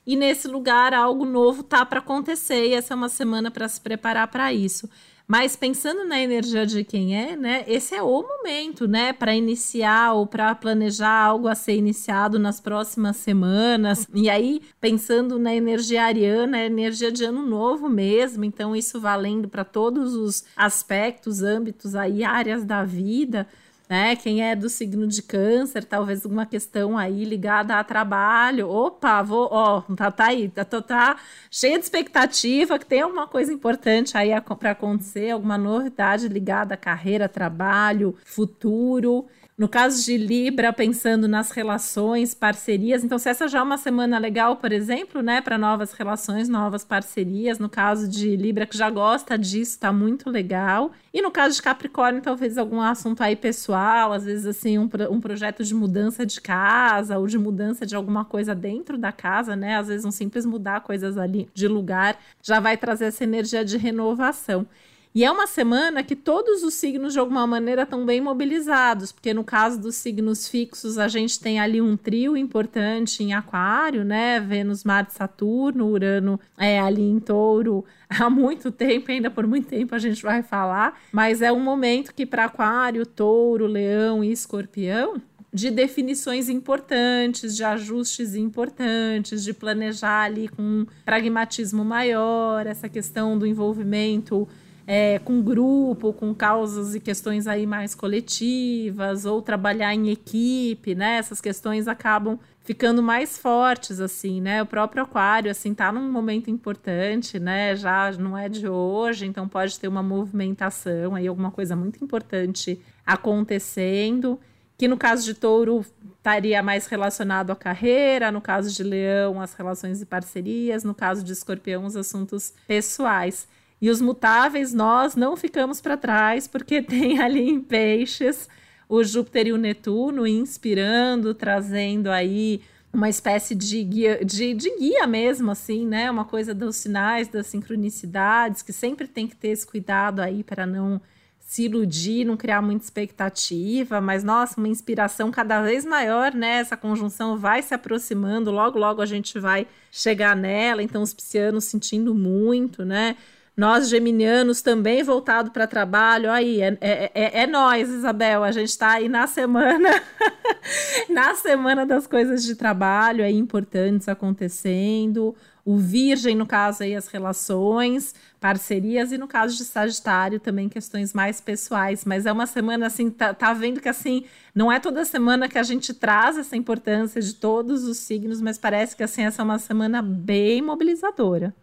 e 0.07 0.17
nesse 0.17 0.49
lugar 0.49 0.93
algo 0.95 1.25
novo 1.25 1.63
tá 1.63 1.85
para 1.85 2.01
acontecer 2.01 2.69
e 2.69 2.75
essa 2.75 2.95
é 2.95 2.97
uma 2.97 3.09
semana 3.09 3.51
para 3.51 3.69
se 3.69 3.81
preparar 3.81 4.29
para 4.29 4.53
isso. 4.53 4.89
Mas 5.31 5.55
pensando 5.55 6.05
na 6.05 6.21
energia 6.21 6.67
de 6.67 6.83
quem 6.83 7.17
é, 7.17 7.37
né? 7.37 7.65
Esse 7.69 7.95
é 7.95 8.03
o 8.03 8.21
momento, 8.21 8.89
né, 8.89 9.13
para 9.13 9.33
iniciar 9.33 10.13
ou 10.13 10.27
para 10.27 10.53
planejar 10.57 11.25
algo 11.25 11.47
a 11.47 11.55
ser 11.55 11.77
iniciado 11.77 12.37
nas 12.37 12.61
próximas 12.61 13.17
semanas. 13.19 14.09
E 14.13 14.29
aí, 14.29 14.61
pensando 14.81 15.39
na 15.39 15.55
energia 15.55 16.03
ariana, 16.03 16.59
é 16.59 16.67
energia 16.67 17.13
de 17.13 17.23
ano 17.23 17.47
novo 17.47 17.89
mesmo, 17.89 18.45
então 18.45 18.75
isso 18.75 19.01
valendo 19.01 19.49
para 19.49 19.65
todos 19.65 20.15
os 20.15 20.45
aspectos, 20.57 21.43
âmbitos 21.43 21.95
aí, 21.95 22.25
áreas 22.25 22.65
da 22.65 22.83
vida 22.83 23.47
né? 23.91 24.15
Quem 24.15 24.41
é 24.41 24.55
do 24.55 24.69
signo 24.69 25.05
de 25.09 25.21
câncer, 25.21 25.85
talvez 25.85 26.25
alguma 26.25 26.47
questão 26.47 26.97
aí 26.97 27.25
ligada 27.25 27.75
a 27.75 27.83
trabalho. 27.83 28.69
Opa, 28.71 29.21
vou, 29.21 29.49
ó, 29.51 29.81
tá, 29.97 30.13
tá 30.13 30.27
aí, 30.27 30.49
tá, 30.49 30.65
tá, 30.65 30.81
tá 30.81 31.17
cheia 31.51 31.77
de 31.77 31.85
expectativa 31.85 32.79
que 32.79 32.87
tem 32.87 33.01
alguma 33.01 33.27
coisa 33.27 33.53
importante 33.53 34.17
aí 34.17 34.31
para 34.61 34.71
acontecer, 34.71 35.31
alguma 35.31 35.59
novidade 35.59 36.29
ligada 36.29 36.75
a 36.75 36.77
carreira, 36.77 37.29
trabalho, 37.29 38.15
futuro. 38.25 39.27
No 39.61 39.69
caso 39.69 40.03
de 40.03 40.17
Libra, 40.17 40.73
pensando 40.73 41.29
nas 41.29 41.51
relações, 41.51 42.33
parcerias. 42.33 43.05
Então, 43.05 43.19
se 43.19 43.29
essa 43.29 43.47
já 43.47 43.59
é 43.59 43.63
uma 43.63 43.77
semana 43.77 44.17
legal, 44.19 44.57
por 44.57 44.73
exemplo, 44.73 45.21
né, 45.21 45.43
para 45.43 45.59
novas 45.59 45.93
relações, 45.93 46.49
novas 46.49 46.83
parcerias. 46.83 47.59
No 47.59 47.69
caso 47.69 48.09
de 48.09 48.37
Libra, 48.37 48.65
que 48.65 48.75
já 48.75 48.89
gosta 48.89 49.37
disso, 49.37 49.79
tá 49.79 49.93
muito 49.93 50.31
legal. 50.31 50.93
E 51.13 51.21
no 51.21 51.31
caso 51.31 51.57
de 51.57 51.61
Capricórnio, 51.61 52.23
talvez 52.23 52.57
algum 52.57 52.81
assunto 52.81 53.21
aí 53.21 53.37
pessoal, 53.37 54.15
às 54.15 54.25
vezes 54.25 54.47
assim, 54.47 54.79
um, 54.79 54.89
um 55.11 55.21
projeto 55.21 55.63
de 55.63 55.75
mudança 55.75 56.25
de 56.25 56.41
casa 56.41 57.19
ou 57.19 57.27
de 57.27 57.37
mudança 57.37 57.85
de 57.85 57.95
alguma 57.95 58.25
coisa 58.25 58.55
dentro 58.55 58.97
da 58.97 59.13
casa, 59.13 59.55
né? 59.55 59.77
Às 59.77 59.89
vezes 59.89 60.07
um 60.07 60.11
simples 60.11 60.47
mudar 60.47 60.81
coisas 60.81 61.19
ali 61.19 61.51
de 61.53 61.69
lugar 61.69 62.19
já 62.43 62.61
vai 62.61 62.79
trazer 62.79 63.05
essa 63.05 63.25
energia 63.25 63.63
de 63.63 63.77
renovação. 63.77 64.67
E 65.13 65.25
é 65.25 65.31
uma 65.31 65.49
semana 65.49 66.05
que 66.05 66.15
todos 66.15 66.63
os 66.63 66.75
signos, 66.75 67.15
de 67.15 67.19
alguma 67.19 67.45
maneira, 67.45 67.83
estão 67.83 68.07
bem 68.07 68.21
mobilizados, 68.21 69.11
porque 69.11 69.35
no 69.35 69.43
caso 69.43 69.81
dos 69.81 69.97
signos 69.97 70.47
fixos, 70.47 70.99
a 70.99 71.09
gente 71.09 71.41
tem 71.41 71.59
ali 71.59 71.81
um 71.81 71.97
trio 71.97 72.37
importante 72.37 73.25
em 73.25 73.35
Aquário, 73.35 74.05
né? 74.05 74.39
Vênus, 74.39 74.85
Marte, 74.85 75.13
Saturno, 75.13 75.89
Urano 75.89 76.39
é 76.57 76.79
ali 76.79 77.03
em 77.03 77.19
Touro 77.19 77.85
há 78.09 78.31
muito 78.31 78.71
tempo, 78.71 79.11
ainda 79.11 79.29
por 79.29 79.49
muito 79.49 79.67
tempo 79.67 79.97
a 79.97 79.99
gente 79.99 80.23
vai 80.23 80.45
falar, 80.45 81.01
mas 81.11 81.43
é 81.43 81.51
um 81.51 81.61
momento 81.61 82.15
que 82.15 82.25
para 82.25 82.45
Aquário, 82.45 83.05
Touro, 83.05 83.67
Leão 83.67 84.23
e 84.23 84.31
Escorpião 84.31 85.21
de 85.53 85.71
definições 85.71 86.49
importantes, 86.49 87.57
de 87.57 87.65
ajustes 87.65 88.37
importantes, 88.37 89.43
de 89.43 89.53
planejar 89.53 90.23
ali 90.23 90.47
com 90.47 90.63
um 90.63 90.87
pragmatismo 91.05 91.85
maior, 91.85 92.65
essa 92.69 92.89
questão 92.89 93.37
do 93.37 93.45
envolvimento 93.45 94.47
é, 94.93 95.21
com 95.21 95.41
grupo, 95.41 96.13
com 96.13 96.35
causas 96.35 96.97
e 96.97 97.01
questões 97.01 97.47
aí 97.47 97.65
mais 97.65 97.95
coletivas, 97.95 99.25
ou 99.25 99.41
trabalhar 99.41 99.95
em 99.95 100.11
equipe, 100.11 100.97
né? 100.97 101.19
Essas 101.19 101.41
questões 101.41 101.87
acabam 101.87 102.41
ficando 102.65 103.01
mais 103.01 103.39
fortes, 103.39 104.01
assim, 104.01 104.41
né? 104.41 104.61
O 104.61 104.67
próprio 104.67 105.05
aquário, 105.05 105.49
assim, 105.49 105.73
tá 105.75 105.93
num 105.93 106.11
momento 106.11 106.51
importante, 106.51 107.39
né? 107.39 107.77
Já 107.77 108.11
não 108.19 108.37
é 108.37 108.49
de 108.49 108.67
hoje, 108.67 109.27
então 109.27 109.47
pode 109.47 109.79
ter 109.79 109.87
uma 109.87 110.03
movimentação 110.03 111.15
aí, 111.15 111.29
alguma 111.29 111.53
coisa 111.53 111.77
muito 111.77 112.03
importante 112.03 112.83
acontecendo 113.07 114.41
que 114.77 114.89
no 114.89 114.97
caso 114.97 115.25
de 115.25 115.35
touro 115.35 115.87
estaria 116.17 116.61
mais 116.65 116.87
relacionado 116.87 117.53
à 117.53 117.55
carreira, 117.55 118.33
no 118.33 118.41
caso 118.41 118.75
de 118.75 118.83
leão, 118.83 119.41
as 119.41 119.55
relações 119.55 120.03
e 120.03 120.07
parcerias, 120.07 120.83
no 120.83 120.95
caso 120.95 121.23
de 121.23 121.33
escorpião, 121.33 121.85
os 121.85 121.95
assuntos 121.95 122.55
pessoais. 122.67 123.47
E 123.81 123.89
os 123.89 124.01
mutáveis, 124.01 124.75
nós 124.75 125.17
não 125.17 125.37
ficamos 125.37 125.81
para 125.81 125.97
trás, 125.97 126.47
porque 126.47 126.83
tem 126.83 127.21
ali 127.21 127.49
em 127.49 127.61
peixes 127.61 128.49
o 128.89 129.05
Júpiter 129.05 129.47
e 129.47 129.53
o 129.53 129.57
Netuno 129.57 130.27
inspirando, 130.27 131.33
trazendo 131.33 132.11
aí 132.11 132.61
uma 132.93 133.09
espécie 133.09 133.55
de 133.55 133.85
guia, 133.85 134.25
de, 134.25 134.53
de, 134.53 134.77
guia 134.79 135.07
mesmo, 135.07 135.53
assim, 135.53 135.87
né? 135.87 136.11
Uma 136.11 136.25
coisa 136.25 136.53
dos 136.53 136.75
sinais, 136.75 137.29
das 137.29 137.47
sincronicidades, 137.47 138.63
que 138.63 138.73
sempre 138.73 139.07
tem 139.07 139.29
que 139.29 139.37
ter 139.37 139.49
esse 139.49 139.65
cuidado 139.65 140.21
aí 140.21 140.43
para 140.43 140.67
não 140.67 141.01
se 141.39 141.65
iludir, 141.65 142.25
não 142.25 142.37
criar 142.37 142.61
muita 142.63 142.85
expectativa, 142.85 144.01
mas 144.01 144.23
nossa, 144.23 144.59
uma 144.59 144.69
inspiração 144.69 145.31
cada 145.31 145.63
vez 145.63 145.85
maior, 145.85 146.35
né? 146.35 146.59
Essa 146.59 146.77
conjunção 146.77 147.37
vai 147.39 147.63
se 147.63 147.75
aproximando, 147.75 148.51
logo, 148.51 148.79
logo 148.79 149.01
a 149.01 149.07
gente 149.07 149.39
vai 149.39 149.67
chegar 149.91 150.37
nela, 150.37 150.83
então 150.83 151.03
os 151.03 151.15
piscianos 151.15 151.65
sentindo 151.65 152.15
muito, 152.15 152.85
né? 152.85 153.17
Nós, 153.61 153.91
geminianos, 153.91 154.63
também 154.63 155.03
voltado 155.03 155.51
para 155.51 155.67
trabalho. 155.67 156.31
Aí, 156.31 156.63
é, 156.63 156.79
é, 156.81 157.11
é, 157.15 157.43
é 157.43 157.47
nós, 157.47 157.91
Isabel. 157.91 158.43
A 158.43 158.51
gente 158.51 158.71
está 158.71 158.93
aí 158.93 159.07
na 159.07 159.27
semana, 159.27 160.03
na 161.11 161.35
semana 161.35 161.85
das 161.85 162.07
coisas 162.07 162.43
de 162.43 162.55
trabalho 162.55 163.23
aí 163.23 163.37
importantes 163.37 164.09
acontecendo 164.09 165.37
o 165.63 165.77
Virgem, 165.77 166.35
no 166.35 166.47
caso 166.47 166.83
aí, 166.83 166.97
as 166.97 167.09
relações, 167.09 168.15
parcerias, 168.41 169.13
e 169.13 169.19
no 169.19 169.29
caso 169.29 169.55
de 169.55 169.65
Sagitário, 169.65 170.41
também 170.41 170.67
questões 170.67 171.13
mais 171.13 171.39
pessoais. 171.39 172.03
Mas 172.07 172.25
é 172.25 172.33
uma 172.33 172.47
semana 172.47 172.87
assim, 172.87 173.11
tá, 173.11 173.35
tá 173.35 173.53
vendo 173.53 173.79
que 173.79 173.91
assim, 173.91 174.25
não 174.55 174.73
é 174.73 174.81
toda 174.81 175.05
semana 175.05 175.51
que 175.51 175.59
a 175.59 175.63
gente 175.63 175.93
traz 175.93 176.39
essa 176.39 176.57
importância 176.57 177.21
de 177.21 177.35
todos 177.35 177.85
os 177.85 177.99
signos, 177.99 178.41
mas 178.41 178.57
parece 178.57 178.97
que 178.97 179.03
assim, 179.03 179.23
essa 179.23 179.43
é 179.43 179.45
uma 179.45 179.59
semana 179.59 180.01
bem 180.01 180.63
mobilizadora. 180.63 181.55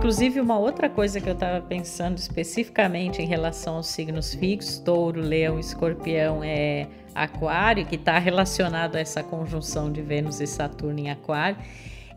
Inclusive, 0.00 0.40
uma 0.40 0.58
outra 0.58 0.88
coisa 0.88 1.20
que 1.20 1.28
eu 1.28 1.34
estava 1.34 1.60
pensando 1.60 2.16
especificamente 2.16 3.20
em 3.20 3.26
relação 3.26 3.76
aos 3.76 3.88
signos 3.88 4.34
fixos, 4.34 4.78
touro, 4.78 5.20
leão, 5.20 5.60
escorpião, 5.60 6.42
é 6.42 6.86
aquário, 7.14 7.84
que 7.84 7.96
está 7.96 8.18
relacionado 8.18 8.96
a 8.96 8.98
essa 8.98 9.22
conjunção 9.22 9.92
de 9.92 10.00
Vênus 10.00 10.40
e 10.40 10.46
Saturno 10.46 11.00
em 11.00 11.10
aquário, 11.10 11.58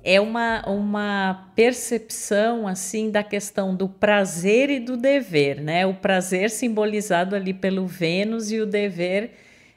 é 0.01 0.21
uma, 0.21 0.63
uma 0.65 1.51
percepção 1.57 2.69
assim 2.69 3.11
da 3.11 3.21
questão 3.21 3.75
do 3.75 3.89
prazer 3.89 4.69
e 4.69 4.79
do 4.79 4.95
dever, 4.95 5.59
né? 5.59 5.85
O 5.85 5.93
prazer 5.93 6.51
simbolizado 6.51 7.35
ali 7.35 7.53
pelo 7.53 7.85
Vênus 7.85 8.49
e 8.49 8.61
o 8.61 8.65
dever 8.65 9.31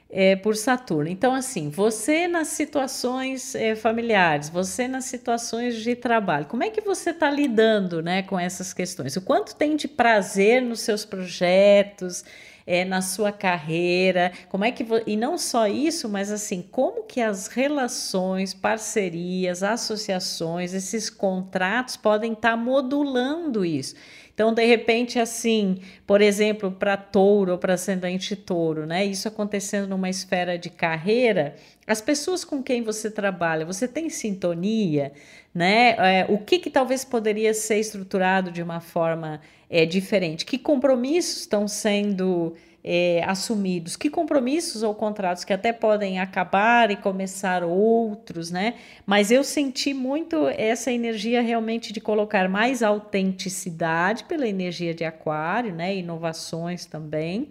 é, 0.09 0.35
por 0.35 0.55
Saturno. 0.55 1.09
Então, 1.09 1.33
assim, 1.33 1.69
você 1.69 2.27
nas 2.27 2.47
situações 2.49 3.55
é, 3.55 3.75
familiares, 3.75 4.49
você 4.49 4.87
nas 4.87 5.05
situações 5.05 5.75
de 5.75 5.95
trabalho, 5.95 6.45
como 6.45 6.63
é 6.63 6.69
que 6.69 6.81
você 6.81 7.09
está 7.09 7.29
lidando 7.29 8.01
né, 8.01 8.23
com 8.23 8.39
essas 8.39 8.73
questões? 8.73 9.15
O 9.15 9.21
quanto 9.21 9.55
tem 9.55 9.75
de 9.75 9.87
prazer 9.87 10.61
nos 10.61 10.81
seus 10.81 11.03
projetos, 11.03 12.23
é, 12.65 12.85
na 12.85 13.01
sua 13.01 13.31
carreira? 13.31 14.31
Como 14.49 14.63
é 14.63 14.71
que 14.71 14.85
e 15.05 15.17
não 15.17 15.37
só 15.37 15.67
isso, 15.67 16.07
mas 16.07 16.31
assim, 16.31 16.61
como 16.61 17.03
que 17.03 17.19
as 17.21 17.47
relações, 17.47 18.53
parcerias, 18.53 19.61
associações, 19.61 20.73
esses 20.73 21.09
contratos 21.09 21.97
podem 21.97 22.33
estar 22.33 22.51
tá 22.51 22.57
modulando 22.57 23.65
isso? 23.65 23.95
Então, 24.37 24.53
de 24.53 24.63
repente, 24.63 25.17
assim, 25.17 25.79
por 26.05 26.21
exemplo, 26.21 26.71
para 26.71 26.95
touro 26.95 27.53
ou 27.53 27.57
para 27.57 27.73
ascendente 27.73 28.35
touro, 28.35 28.85
né? 28.85 29.03
Isso 29.03 29.27
acontecendo 29.27 29.87
numa 29.87 30.11
esfera 30.11 30.59
de 30.59 30.69
carreira, 30.69 31.55
as 31.87 32.01
pessoas 32.01 32.45
com 32.45 32.61
quem 32.61 32.83
você 32.83 33.09
trabalha, 33.09 33.65
você 33.65 33.87
tem 33.87 34.11
sintonia, 34.11 35.11
né? 35.51 35.95
É, 36.19 36.25
o 36.29 36.37
que, 36.37 36.59
que 36.59 36.69
talvez 36.69 37.03
poderia 37.03 37.51
ser 37.51 37.79
estruturado 37.79 38.51
de 38.51 38.61
uma 38.61 38.79
forma 38.79 39.41
é, 39.67 39.87
diferente? 39.87 40.45
Que 40.45 40.59
compromissos 40.59 41.39
estão 41.39 41.67
sendo 41.67 42.53
é, 42.89 43.21
assumidos, 43.25 43.97
que 43.97 44.09
compromissos 44.09 44.81
ou 44.81 44.95
contratos 44.95 45.43
que 45.43 45.51
até 45.51 45.73
podem 45.73 46.21
acabar 46.21 46.89
e 46.89 46.95
começar 46.95 47.61
outros, 47.61 48.49
né? 48.49 48.75
Mas 49.05 49.29
eu 49.29 49.43
senti 49.43 49.93
muito 49.93 50.47
essa 50.47 50.89
energia 50.89 51.41
realmente 51.41 51.91
de 51.91 51.99
colocar 51.99 52.47
mais 52.47 52.81
autenticidade 52.81 54.23
pela 54.23 54.47
energia 54.47 54.93
de 54.93 55.03
Aquário, 55.03 55.75
né? 55.75 55.97
Inovações 55.97 56.85
também, 56.85 57.49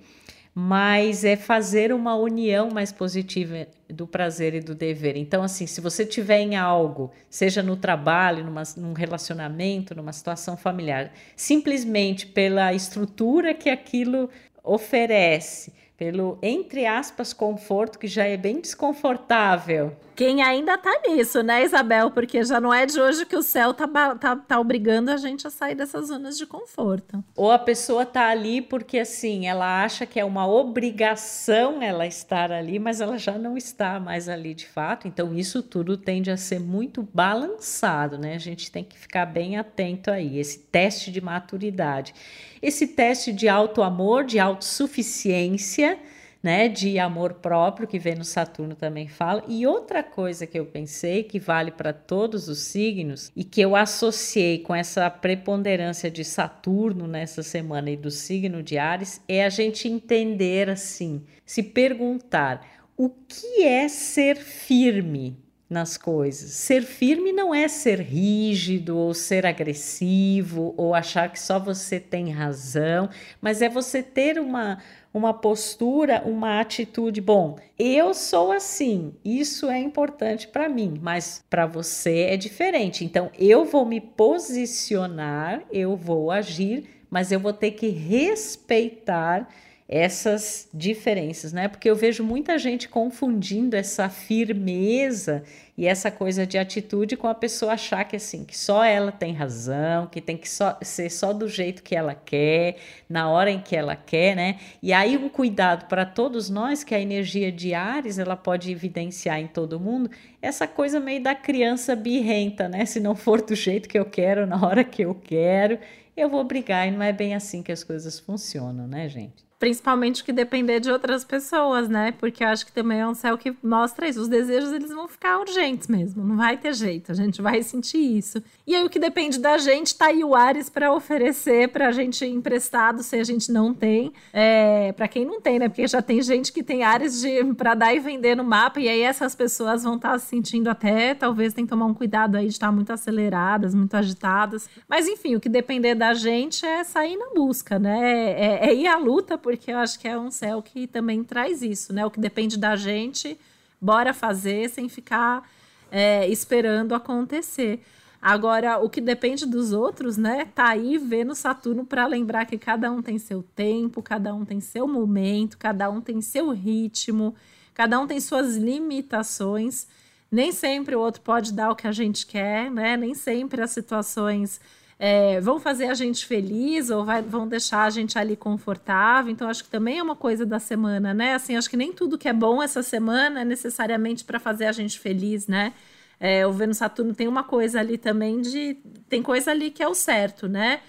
mas 0.54 1.22
é 1.22 1.36
fazer 1.36 1.92
uma 1.92 2.16
união 2.16 2.70
mais 2.70 2.90
positiva 2.90 3.66
do 3.90 4.06
prazer 4.06 4.54
e 4.54 4.60
do 4.60 4.74
dever. 4.74 5.14
Então, 5.14 5.42
assim, 5.42 5.66
se 5.66 5.82
você 5.82 6.06
tiver 6.06 6.40
em 6.40 6.56
algo, 6.56 7.12
seja 7.28 7.62
no 7.62 7.76
trabalho, 7.76 8.42
numa, 8.42 8.62
num 8.74 8.94
relacionamento, 8.94 9.94
numa 9.94 10.14
situação 10.14 10.56
familiar, 10.56 11.12
simplesmente 11.36 12.26
pela 12.26 12.72
estrutura 12.72 13.52
que 13.52 13.68
aquilo 13.68 14.30
oferece, 14.66 15.72
pelo 15.96 16.38
entre 16.42 16.84
aspas 16.84 17.32
conforto 17.32 17.98
que 17.98 18.06
já 18.06 18.24
é 18.24 18.36
bem 18.36 18.60
desconfortável 18.60 19.96
quem 20.16 20.42
ainda 20.42 20.78
tá 20.78 21.02
nisso, 21.06 21.42
né, 21.42 21.62
Isabel? 21.62 22.10
Porque 22.10 22.42
já 22.42 22.58
não 22.58 22.72
é 22.72 22.86
de 22.86 22.98
hoje 22.98 23.26
que 23.26 23.36
o 23.36 23.42
céu 23.42 23.74
tá, 23.74 23.86
tá, 24.14 24.34
tá 24.34 24.58
obrigando 24.58 25.10
a 25.10 25.18
gente 25.18 25.46
a 25.46 25.50
sair 25.50 25.74
dessas 25.74 26.08
zonas 26.08 26.38
de 26.38 26.46
conforto. 26.46 27.22
Ou 27.36 27.52
a 27.52 27.58
pessoa 27.58 28.06
tá 28.06 28.28
ali 28.28 28.62
porque, 28.62 28.98
assim, 28.98 29.46
ela 29.46 29.84
acha 29.84 30.06
que 30.06 30.18
é 30.18 30.24
uma 30.24 30.48
obrigação 30.48 31.82
ela 31.82 32.06
estar 32.06 32.50
ali, 32.50 32.78
mas 32.78 33.02
ela 33.02 33.18
já 33.18 33.36
não 33.36 33.58
está 33.58 34.00
mais 34.00 34.26
ali 34.26 34.54
de 34.54 34.66
fato. 34.66 35.06
Então, 35.06 35.34
isso 35.34 35.62
tudo 35.62 35.98
tende 35.98 36.30
a 36.30 36.36
ser 36.38 36.60
muito 36.60 37.06
balançado, 37.12 38.16
né? 38.16 38.34
A 38.34 38.40
gente 38.40 38.72
tem 38.72 38.82
que 38.82 38.98
ficar 38.98 39.26
bem 39.26 39.58
atento 39.58 40.10
aí. 40.10 40.38
Esse 40.38 40.60
teste 40.60 41.12
de 41.12 41.20
maturidade, 41.20 42.14
esse 42.62 42.86
teste 42.86 43.34
de 43.34 43.48
auto-amor, 43.48 44.24
de 44.24 44.38
autossuficiência 44.38 45.98
né, 46.46 46.68
de 46.68 46.96
amor 46.96 47.34
próprio, 47.34 47.88
que 47.88 47.98
Vênus 47.98 48.28
Saturno 48.28 48.76
também 48.76 49.08
fala. 49.08 49.42
E 49.48 49.66
outra 49.66 50.00
coisa 50.00 50.46
que 50.46 50.56
eu 50.56 50.64
pensei 50.64 51.24
que 51.24 51.40
vale 51.40 51.72
para 51.72 51.92
todos 51.92 52.48
os 52.48 52.60
signos 52.60 53.32
e 53.34 53.42
que 53.42 53.60
eu 53.60 53.74
associei 53.74 54.60
com 54.60 54.72
essa 54.72 55.10
preponderância 55.10 56.08
de 56.08 56.24
Saturno 56.24 57.08
nessa 57.08 57.42
semana 57.42 57.90
e 57.90 57.96
do 57.96 58.12
signo 58.12 58.62
de 58.62 58.78
Ares 58.78 59.20
é 59.26 59.44
a 59.44 59.48
gente 59.48 59.88
entender 59.88 60.70
assim, 60.70 61.24
se 61.44 61.64
perguntar 61.64 62.64
o 62.96 63.10
que 63.10 63.64
é 63.64 63.88
ser 63.88 64.36
firme, 64.36 65.36
nas 65.68 65.96
coisas. 65.96 66.52
Ser 66.52 66.82
firme 66.82 67.32
não 67.32 67.54
é 67.54 67.66
ser 67.66 68.00
rígido 68.00 68.96
ou 68.96 69.12
ser 69.12 69.44
agressivo 69.44 70.74
ou 70.76 70.94
achar 70.94 71.30
que 71.30 71.40
só 71.40 71.58
você 71.58 71.98
tem 71.98 72.30
razão, 72.30 73.08
mas 73.40 73.60
é 73.60 73.68
você 73.68 74.02
ter 74.02 74.38
uma 74.38 74.78
uma 75.16 75.32
postura, 75.32 76.22
uma 76.26 76.60
atitude. 76.60 77.22
Bom, 77.22 77.56
eu 77.78 78.12
sou 78.12 78.52
assim, 78.52 79.14
isso 79.24 79.70
é 79.70 79.78
importante 79.78 80.46
para 80.46 80.68
mim, 80.68 81.00
mas 81.00 81.42
para 81.48 81.64
você 81.64 82.26
é 82.28 82.36
diferente. 82.36 83.02
Então 83.02 83.30
eu 83.38 83.64
vou 83.64 83.86
me 83.86 83.98
posicionar, 83.98 85.62
eu 85.72 85.96
vou 85.96 86.30
agir, 86.30 86.84
mas 87.08 87.32
eu 87.32 87.40
vou 87.40 87.54
ter 87.54 87.70
que 87.70 87.88
respeitar 87.88 89.48
essas 89.88 90.68
diferenças, 90.74 91.52
né? 91.52 91.68
Porque 91.68 91.88
eu 91.88 91.94
vejo 91.94 92.24
muita 92.24 92.58
gente 92.58 92.88
confundindo 92.88 93.76
essa 93.76 94.08
firmeza 94.08 95.44
e 95.78 95.86
essa 95.86 96.10
coisa 96.10 96.44
de 96.44 96.58
atitude 96.58 97.16
com 97.16 97.28
a 97.28 97.34
pessoa 97.34 97.74
achar 97.74 98.02
que 98.04 98.16
assim, 98.16 98.44
que 98.44 98.58
só 98.58 98.82
ela 98.82 99.12
tem 99.12 99.32
razão, 99.32 100.08
que 100.08 100.20
tem 100.20 100.36
que 100.36 100.48
só, 100.48 100.76
ser 100.82 101.08
só 101.08 101.32
do 101.32 101.48
jeito 101.48 101.84
que 101.84 101.94
ela 101.94 102.14
quer, 102.14 102.78
na 103.08 103.30
hora 103.30 103.48
em 103.48 103.60
que 103.60 103.76
ela 103.76 103.94
quer, 103.94 104.34
né? 104.34 104.58
E 104.82 104.92
aí 104.92 105.16
um 105.16 105.28
cuidado 105.28 105.86
para 105.86 106.04
todos 106.04 106.50
nós 106.50 106.82
que 106.82 106.94
a 106.94 107.00
energia 107.00 107.52
de 107.52 107.72
Ares, 107.72 108.18
ela 108.18 108.36
pode 108.36 108.72
evidenciar 108.72 109.38
em 109.38 109.46
todo 109.46 109.78
mundo 109.78 110.10
essa 110.42 110.66
coisa 110.66 110.98
meio 110.98 111.22
da 111.22 111.34
criança 111.34 111.94
birrenta, 111.94 112.68
né? 112.68 112.84
Se 112.86 112.98
não 112.98 113.14
for 113.14 113.40
do 113.40 113.54
jeito 113.54 113.88
que 113.88 113.98
eu 113.98 114.04
quero, 114.04 114.48
na 114.48 114.60
hora 114.66 114.82
que 114.82 115.02
eu 115.02 115.14
quero, 115.14 115.78
eu 116.16 116.28
vou 116.28 116.42
brigar 116.42 116.88
e 116.88 116.90
não 116.90 117.02
é 117.02 117.12
bem 117.12 117.36
assim 117.36 117.62
que 117.62 117.70
as 117.70 117.84
coisas 117.84 118.18
funcionam, 118.18 118.88
né, 118.88 119.08
gente? 119.08 119.45
Principalmente 119.58 120.22
que 120.22 120.32
depender 120.32 120.80
de 120.80 120.90
outras 120.90 121.24
pessoas, 121.24 121.88
né? 121.88 122.12
Porque 122.12 122.44
eu 122.44 122.48
acho 122.48 122.66
que 122.66 122.72
também 122.72 123.00
é 123.00 123.06
um 123.06 123.14
céu 123.14 123.38
que 123.38 123.56
mostra 123.62 124.06
isso. 124.06 124.20
Os 124.20 124.28
desejos, 124.28 124.70
eles 124.70 124.90
vão 124.90 125.08
ficar 125.08 125.40
urgentes 125.40 125.88
mesmo. 125.88 126.22
Não 126.22 126.36
vai 126.36 126.58
ter 126.58 126.74
jeito. 126.74 127.10
A 127.10 127.14
gente 127.14 127.40
vai 127.40 127.62
sentir 127.62 128.18
isso. 128.18 128.42
E 128.66 128.74
aí, 128.74 128.84
o 128.84 128.90
que 128.90 128.98
depende 128.98 129.38
da 129.38 129.56
gente, 129.56 129.96
tá 129.96 130.06
aí 130.06 130.22
o 130.22 130.34
Ares 130.34 130.68
para 130.68 130.92
oferecer 130.92 131.68
pra 131.68 131.90
gente 131.90 132.26
emprestado, 132.26 133.02
se 133.02 133.16
a 133.16 133.24
gente 133.24 133.50
não 133.50 133.72
tem. 133.72 134.12
É, 134.30 134.92
para 134.92 135.08
quem 135.08 135.24
não 135.24 135.40
tem, 135.40 135.58
né? 135.58 135.70
Porque 135.70 135.86
já 135.86 136.02
tem 136.02 136.20
gente 136.20 136.52
que 136.52 136.62
tem 136.62 136.82
Ares 136.82 137.22
de, 137.22 137.42
pra 137.54 137.72
dar 137.72 137.94
e 137.94 137.98
vender 137.98 138.36
no 138.36 138.44
mapa. 138.44 138.78
E 138.78 138.90
aí, 138.90 139.00
essas 139.00 139.34
pessoas 139.34 139.84
vão 139.84 139.96
estar 139.96 140.12
tá 140.12 140.18
se 140.18 140.26
sentindo 140.26 140.68
até, 140.68 141.14
talvez, 141.14 141.54
tem 141.54 141.64
que 141.64 141.70
tomar 141.70 141.86
um 141.86 141.94
cuidado 141.94 142.36
aí 142.36 142.46
de 142.46 142.52
estar 142.52 142.66
tá 142.66 142.72
muito 142.72 142.92
aceleradas, 142.92 143.74
muito 143.74 143.96
agitadas. 143.96 144.68
Mas, 144.86 145.08
enfim, 145.08 145.34
o 145.34 145.40
que 145.40 145.48
depender 145.48 145.94
da 145.94 146.12
gente 146.12 146.66
é 146.66 146.84
sair 146.84 147.16
na 147.16 147.32
busca, 147.34 147.78
né? 147.78 148.32
É, 148.32 148.68
é 148.68 148.74
ir 148.74 148.86
à 148.86 148.98
luta 148.98 149.38
porque 149.46 149.70
eu 149.70 149.78
acho 149.78 150.00
que 150.00 150.08
é 150.08 150.18
um 150.18 150.28
céu 150.28 150.60
que 150.60 150.88
também 150.88 151.22
traz 151.22 151.62
isso, 151.62 151.92
né? 151.92 152.04
O 152.04 152.10
que 152.10 152.18
depende 152.18 152.58
da 152.58 152.74
gente, 152.74 153.38
bora 153.80 154.12
fazer 154.12 154.68
sem 154.68 154.88
ficar 154.88 155.48
é, 155.88 156.26
esperando 156.26 156.96
acontecer. 156.96 157.80
Agora, 158.20 158.78
o 158.78 158.90
que 158.90 159.00
depende 159.00 159.46
dos 159.46 159.72
outros, 159.72 160.16
né? 160.16 160.46
Tá 160.52 160.70
aí 160.70 160.98
vendo 160.98 161.32
Saturno 161.32 161.86
para 161.86 162.08
lembrar 162.08 162.44
que 162.44 162.58
cada 162.58 162.90
um 162.90 163.00
tem 163.00 163.20
seu 163.20 163.40
tempo, 163.54 164.02
cada 164.02 164.34
um 164.34 164.44
tem 164.44 164.60
seu 164.60 164.88
momento, 164.88 165.56
cada 165.56 165.88
um 165.88 166.00
tem 166.00 166.20
seu 166.20 166.50
ritmo, 166.50 167.32
cada 167.72 168.00
um 168.00 168.06
tem 168.08 168.18
suas 168.18 168.56
limitações. 168.56 169.86
Nem 170.28 170.50
sempre 170.50 170.96
o 170.96 171.00
outro 171.00 171.22
pode 171.22 171.52
dar 171.52 171.70
o 171.70 171.76
que 171.76 171.86
a 171.86 171.92
gente 171.92 172.26
quer, 172.26 172.68
né? 172.68 172.96
Nem 172.96 173.14
sempre 173.14 173.62
as 173.62 173.70
situações 173.70 174.60
é, 174.98 175.40
vão 175.40 175.60
fazer 175.60 175.86
a 175.86 175.94
gente 175.94 176.24
feliz 176.24 176.88
ou 176.88 177.04
vai, 177.04 177.20
vão 177.22 177.46
deixar 177.46 177.84
a 177.84 177.90
gente 177.90 178.18
ali 178.18 178.36
confortável. 178.36 179.30
Então, 179.30 179.48
acho 179.48 179.64
que 179.64 179.70
também 179.70 179.98
é 179.98 180.02
uma 180.02 180.16
coisa 180.16 180.46
da 180.46 180.58
semana, 180.58 181.12
né? 181.12 181.34
Assim, 181.34 181.56
acho 181.56 181.68
que 181.68 181.76
nem 181.76 181.92
tudo 181.92 182.16
que 182.16 182.28
é 182.28 182.32
bom 182.32 182.62
essa 182.62 182.82
semana 182.82 183.42
é 183.42 183.44
necessariamente 183.44 184.24
para 184.24 184.40
fazer 184.40 184.66
a 184.66 184.72
gente 184.72 184.98
feliz, 184.98 185.46
né? 185.46 185.74
É, 186.18 186.46
o 186.46 186.52
Vênus 186.52 186.78
Saturno 186.78 187.14
tem 187.14 187.28
uma 187.28 187.44
coisa 187.44 187.80
ali 187.80 187.98
também 187.98 188.40
de. 188.40 188.78
Tem 189.08 189.22
coisa 189.22 189.50
ali 189.50 189.70
que 189.70 189.82
é 189.82 189.88
o 189.88 189.94
certo, 189.94 190.48
né? 190.48 190.80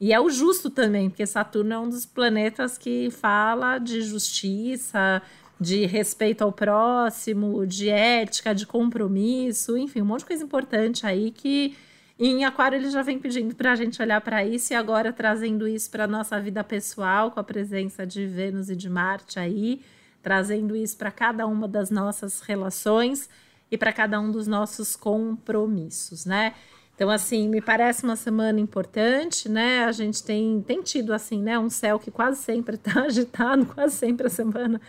E 0.00 0.12
é 0.12 0.20
o 0.20 0.30
justo 0.30 0.70
também, 0.70 1.08
porque 1.08 1.26
Saturno 1.26 1.72
é 1.72 1.78
um 1.78 1.88
dos 1.88 2.04
planetas 2.04 2.76
que 2.76 3.10
fala 3.10 3.78
de 3.78 4.02
justiça, 4.02 5.22
de 5.58 5.86
respeito 5.86 6.42
ao 6.42 6.52
próximo, 6.52 7.66
de 7.66 7.88
ética, 7.88 8.54
de 8.54 8.66
compromisso, 8.66 9.76
enfim, 9.76 10.02
um 10.02 10.04
monte 10.04 10.20
de 10.20 10.26
coisa 10.26 10.44
importante 10.44 11.06
aí 11.06 11.30
que 11.30 11.74
e 12.18 12.28
em 12.28 12.44
Aquário 12.44 12.76
ele 12.78 12.90
já 12.90 13.02
vem 13.02 13.18
pedindo 13.18 13.54
para 13.54 13.72
a 13.72 13.76
gente 13.76 14.00
olhar 14.00 14.20
para 14.20 14.44
isso 14.44 14.72
e 14.72 14.76
agora 14.76 15.12
trazendo 15.12 15.68
isso 15.68 15.90
para 15.90 16.06
nossa 16.06 16.40
vida 16.40 16.64
pessoal, 16.64 17.30
com 17.30 17.40
a 17.40 17.44
presença 17.44 18.06
de 18.06 18.26
Vênus 18.26 18.70
e 18.70 18.76
de 18.76 18.88
Marte 18.88 19.38
aí, 19.38 19.82
trazendo 20.22 20.74
isso 20.74 20.96
para 20.96 21.10
cada 21.10 21.46
uma 21.46 21.68
das 21.68 21.90
nossas 21.90 22.40
relações 22.40 23.28
e 23.70 23.76
para 23.76 23.92
cada 23.92 24.18
um 24.18 24.30
dos 24.30 24.46
nossos 24.46 24.96
compromissos, 24.96 26.24
né? 26.24 26.54
Então, 26.96 27.10
assim, 27.10 27.46
me 27.46 27.60
parece 27.60 28.04
uma 28.04 28.16
semana 28.16 28.58
importante, 28.58 29.50
né? 29.50 29.84
A 29.84 29.92
gente 29.92 30.22
tem, 30.22 30.64
tem 30.66 30.82
tido, 30.82 31.12
assim, 31.12 31.42
né? 31.42 31.58
Um 31.58 31.68
céu 31.68 31.98
que 31.98 32.10
quase 32.10 32.42
sempre 32.42 32.76
está 32.76 33.02
agitado, 33.04 33.66
quase 33.66 33.94
sempre 33.96 34.26
a 34.26 34.30
semana 34.30 34.80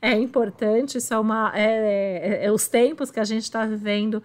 é 0.00 0.12
importante. 0.12 0.98
Isso 0.98 1.12
é 1.12 1.18
uma. 1.18 1.50
É, 1.56 2.42
é, 2.42 2.46
é 2.46 2.52
os 2.52 2.68
tempos 2.68 3.10
que 3.10 3.18
a 3.18 3.24
gente 3.24 3.42
está 3.42 3.66
vivendo 3.66 4.22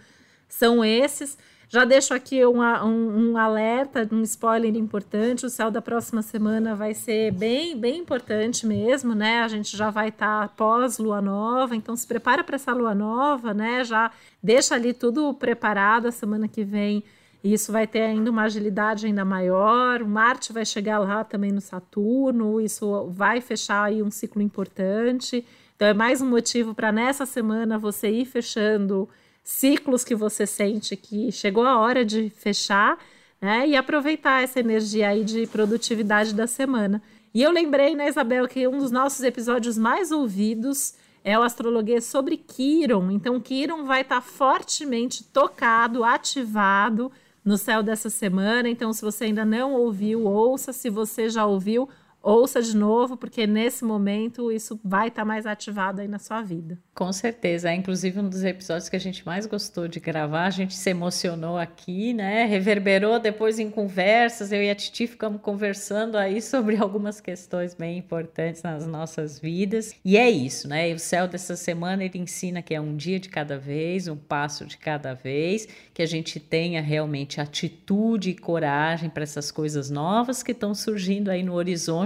são 0.48 0.86
esses. 0.86 1.36
Já 1.72 1.86
deixo 1.86 2.14
aqui 2.14 2.46
um, 2.46 2.62
um, 2.62 3.32
um, 3.32 3.38
alerta, 3.38 4.06
um 4.12 4.22
spoiler 4.24 4.76
importante. 4.76 5.46
O 5.46 5.50
céu 5.50 5.72
da 5.72 5.82
próxima 5.82 6.22
semana 6.22 6.76
vai 6.76 6.94
ser 6.94 7.32
bem, 7.32 7.78
bem 7.78 8.00
importante 8.00 8.68
mesmo, 8.68 9.16
né? 9.16 9.40
A 9.40 9.48
gente 9.48 9.78
já 9.78 9.90
vai 9.90 10.10
estar 10.10 10.50
tá 10.50 10.54
pós 10.54 10.98
lua 10.98 11.22
nova, 11.22 11.74
então 11.74 11.96
se 11.96 12.06
prepara 12.06 12.44
para 12.44 12.56
essa 12.56 12.74
lua 12.74 12.94
nova, 12.94 13.54
né? 13.54 13.86
Já 13.86 14.12
deixa 14.44 14.76
ali 14.76 14.94
tudo 14.94 15.34
preparado 15.34 16.10
a 16.10 16.12
semana 16.12 16.46
que 16.46 16.66
vem. 16.66 17.06
Isso 17.42 17.72
vai 17.72 17.88
ter 17.88 18.02
ainda 18.02 18.30
uma 18.30 18.44
agilidade 18.44 19.06
ainda 19.06 19.24
maior. 19.24 20.02
O 20.02 20.10
Marte 20.10 20.52
vai 20.52 20.66
chegar 20.66 21.00
lá 21.00 21.24
também 21.24 21.54
no 21.54 21.62
Saturno. 21.62 22.60
Isso 22.60 23.08
vai 23.12 23.40
fechar 23.40 23.86
aí 23.86 24.04
um 24.04 24.12
ciclo 24.12 24.42
importante. 24.42 25.46
Então 25.78 25.88
é 25.88 25.94
mais 25.94 26.22
um 26.22 26.30
motivo 26.30 26.76
para 26.76 26.92
nessa 26.92 27.26
semana 27.26 27.80
você 27.80 28.10
ir 28.10 28.26
fechando 28.26 29.08
ciclos 29.44 30.04
que 30.04 30.16
você 30.16 30.46
sente 30.46 30.96
que 30.96 31.32
chegou 31.32 31.66
a 31.66 31.80
hora 31.80 32.06
de 32.06 32.30
fechar, 32.30 32.98
né? 33.42 33.68
E 33.68 33.76
aproveitar 33.76 34.44
essa 34.44 34.60
energia 34.60 35.10
aí 35.10 35.24
de 35.24 35.48
produtividade 35.48 36.34
da 36.34 36.48
semana. 36.48 37.02
E 37.34 37.42
eu 37.42 37.52
lembrei, 37.52 37.96
né, 37.96 38.10
Isabel, 38.10 38.48
que 38.48 38.68
um 38.68 38.78
dos 38.78 38.92
nossos 38.92 39.24
episódios 39.24 39.78
mais 39.78 40.12
ouvidos 40.12 40.96
é 41.24 41.38
o 41.38 41.44
Astrologia 41.44 42.02
sobre 42.02 42.38
Quiron. 42.38 43.10
Então, 43.12 43.40
Quiron 43.40 43.86
vai 43.86 44.02
estar 44.02 44.16
tá 44.16 44.22
fortemente 44.22 45.24
tocado, 45.24 46.04
ativado 46.04 47.12
no 47.44 47.58
céu 47.58 47.82
dessa 47.82 48.10
semana. 48.10 48.70
Então, 48.70 48.92
se 48.92 49.02
você 49.02 49.26
ainda 49.26 49.46
não 49.46 49.74
ouviu, 49.74 50.26
ouça. 50.26 50.74
Se 50.74 50.90
você 50.90 51.30
já 51.30 51.46
ouviu, 51.46 51.88
ouça 52.22 52.62
de 52.62 52.76
novo, 52.76 53.18
porque 53.18 53.48
nesse 53.48 53.84
momento 53.84 54.52
isso 54.52 54.80
vai 54.84 55.08
estar 55.08 55.22
tá 55.22 55.26
mais 55.26 55.46
ativado 55.46 56.02
aí 56.02 56.08
na 56.08 56.20
sua 56.20 56.42
vida. 56.42 56.78
Com 56.94 57.12
certeza, 57.12 57.70
é 57.72 57.76
inclusive 57.76 58.20
um 58.20 58.30
dos 58.30 58.44
episódios 58.44 58.90
que 58.90 58.96
a 58.96 59.00
gente 59.00 59.26
mais 59.26 59.46
gostou 59.46 59.88
de 59.88 60.00
gravar, 60.00 60.46
a 60.46 60.50
gente 60.50 60.74
se 60.74 60.90
emocionou 60.90 61.58
aqui, 61.58 62.14
né? 62.14 62.46
Reverberou 62.46 63.20
depois 63.20 63.60
em 63.60 63.70
conversas, 63.70 64.52
eu 64.52 64.62
e 64.62 64.70
a 64.70 64.76
Titi 64.76 65.08
ficamos 65.08 65.42
conversando 65.42 66.18
aí 66.18 66.42
sobre 66.42 66.78
algumas 66.78 67.20
questões 67.20 67.74
bem 67.74 67.98
importantes 67.98 68.62
nas 68.62 68.86
nossas 68.86 69.40
vidas. 69.40 69.96
E 70.04 70.18
é 70.18 70.30
isso, 70.30 70.68
né? 70.68 70.90
E 70.90 70.94
o 70.94 71.00
céu 71.00 71.28
dessa 71.28 71.56
semana 71.56 72.04
ele 72.04 72.20
ensina 72.20 72.62
que 72.62 72.74
é 72.74 72.82
um 72.82 72.96
dia 72.96 73.20
de 73.20 73.30
cada 73.30 73.58
vez, 73.58 74.08
um 74.08 74.18
passo 74.18 74.66
de 74.66 74.78
cada 74.78 75.14
vez, 75.14 75.68
que 75.94 76.02
a 76.02 76.06
gente 76.06 76.40
tenha 76.40 76.82
realmente 76.82 77.42
atitude 77.42 78.30
e 78.30 78.36
coragem 78.36 79.10
para 79.10 79.24
essas 79.24 79.52
coisas 79.52 79.90
novas 79.90 80.44
que 80.44 80.52
estão 80.52 80.76
surgindo 80.76 81.30
aí 81.30 81.44
no 81.44 81.54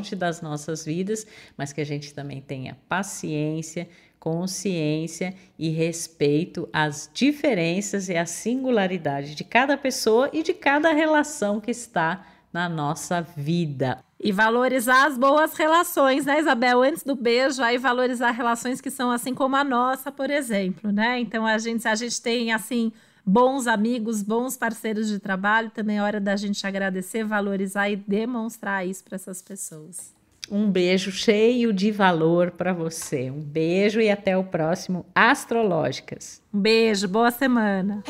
horizonte 0.05 0.15
das 0.15 0.41
nossas 0.41 0.85
vidas, 0.85 1.25
mas 1.57 1.73
que 1.73 1.81
a 1.81 1.85
gente 1.85 2.13
também 2.13 2.41
tenha 2.41 2.77
paciência, 2.87 3.87
consciência 4.19 5.33
e 5.57 5.69
respeito 5.69 6.69
às 6.71 7.09
diferenças 7.13 8.09
e 8.09 8.15
à 8.15 8.25
singularidade 8.25 9.35
de 9.35 9.43
cada 9.43 9.77
pessoa 9.77 10.29
e 10.31 10.43
de 10.43 10.53
cada 10.53 10.91
relação 10.93 11.59
que 11.59 11.71
está 11.71 12.25
na 12.53 12.69
nossa 12.69 13.21
vida. 13.21 13.99
E 14.19 14.31
valorizar 14.31 15.07
as 15.07 15.17
boas 15.17 15.55
relações, 15.55 16.25
né, 16.25 16.39
Isabel? 16.39 16.81
Antes 16.81 17.03
do 17.03 17.15
beijo, 17.15 17.61
aí 17.61 17.77
valorizar 17.77 18.31
relações 18.31 18.79
que 18.79 18.89
são 18.89 19.11
assim 19.11 19.33
como 19.33 19.55
a 19.55 19.63
nossa, 19.63 20.11
por 20.11 20.29
exemplo, 20.29 20.91
né? 20.91 21.19
Então 21.19 21.45
a 21.45 21.57
gente, 21.57 21.87
a 21.87 21.95
gente 21.95 22.21
tem 22.21 22.53
assim 22.53 22.91
bons 23.25 23.65
amigos, 23.65 24.21
bons 24.21 24.55
parceiros 24.55 25.07
de 25.07 25.19
trabalho, 25.19 25.71
também 25.71 25.97
é 25.97 26.01
hora 26.01 26.19
da 26.19 26.35
gente 26.35 26.65
agradecer, 26.65 27.23
valorizar 27.23 27.89
e 27.89 27.95
demonstrar 27.95 28.85
isso 28.85 29.03
para 29.03 29.15
essas 29.15 29.41
pessoas. 29.41 30.13
Um 30.51 30.69
beijo 30.69 31.11
cheio 31.11 31.73
de 31.73 31.91
valor 31.91 32.51
para 32.51 32.71
você. 32.71 33.31
Um 33.31 33.41
beijo 33.41 33.99
e 33.99 34.11
até 34.11 34.37
o 34.37 34.43
próximo 34.43 35.03
Astrológicas. 35.15 36.39
Um 36.53 36.59
beijo, 36.59 37.07
boa 37.07 37.31
semana. 37.31 38.03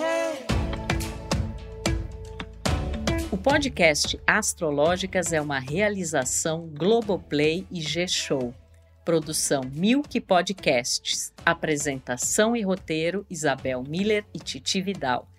O 3.31 3.37
podcast 3.37 4.19
Astrológicas 4.27 5.31
é 5.31 5.39
uma 5.39 5.59
realização 5.59 6.69
Globoplay 6.77 7.65
e 7.71 7.79
G-Show. 7.79 8.53
Produção 9.05 9.61
Milk 9.71 10.19
Podcasts. 10.21 11.31
Apresentação 11.45 12.55
e 12.55 12.63
roteiro 12.63 13.23
Isabel 13.29 13.83
Miller 13.87 14.25
e 14.33 14.39
Titi 14.39 14.81
Vidal. 14.81 15.29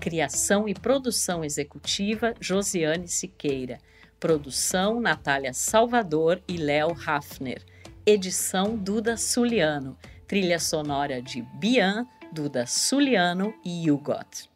Criação 0.00 0.68
e 0.68 0.74
produção 0.74 1.44
executiva 1.44 2.34
Josiane 2.40 3.06
Siqueira. 3.06 3.78
Produção 4.18 5.00
Natália 5.00 5.54
Salvador 5.54 6.42
e 6.48 6.56
Léo 6.56 6.96
Hafner. 7.06 7.62
Edição 8.04 8.76
Duda 8.76 9.16
Suliano. 9.16 9.96
Trilha 10.26 10.58
sonora 10.58 11.22
de 11.22 11.42
Bian, 11.60 12.04
Duda 12.32 12.66
Suliano 12.66 13.54
e 13.64 13.88
Hugot. 13.88 14.51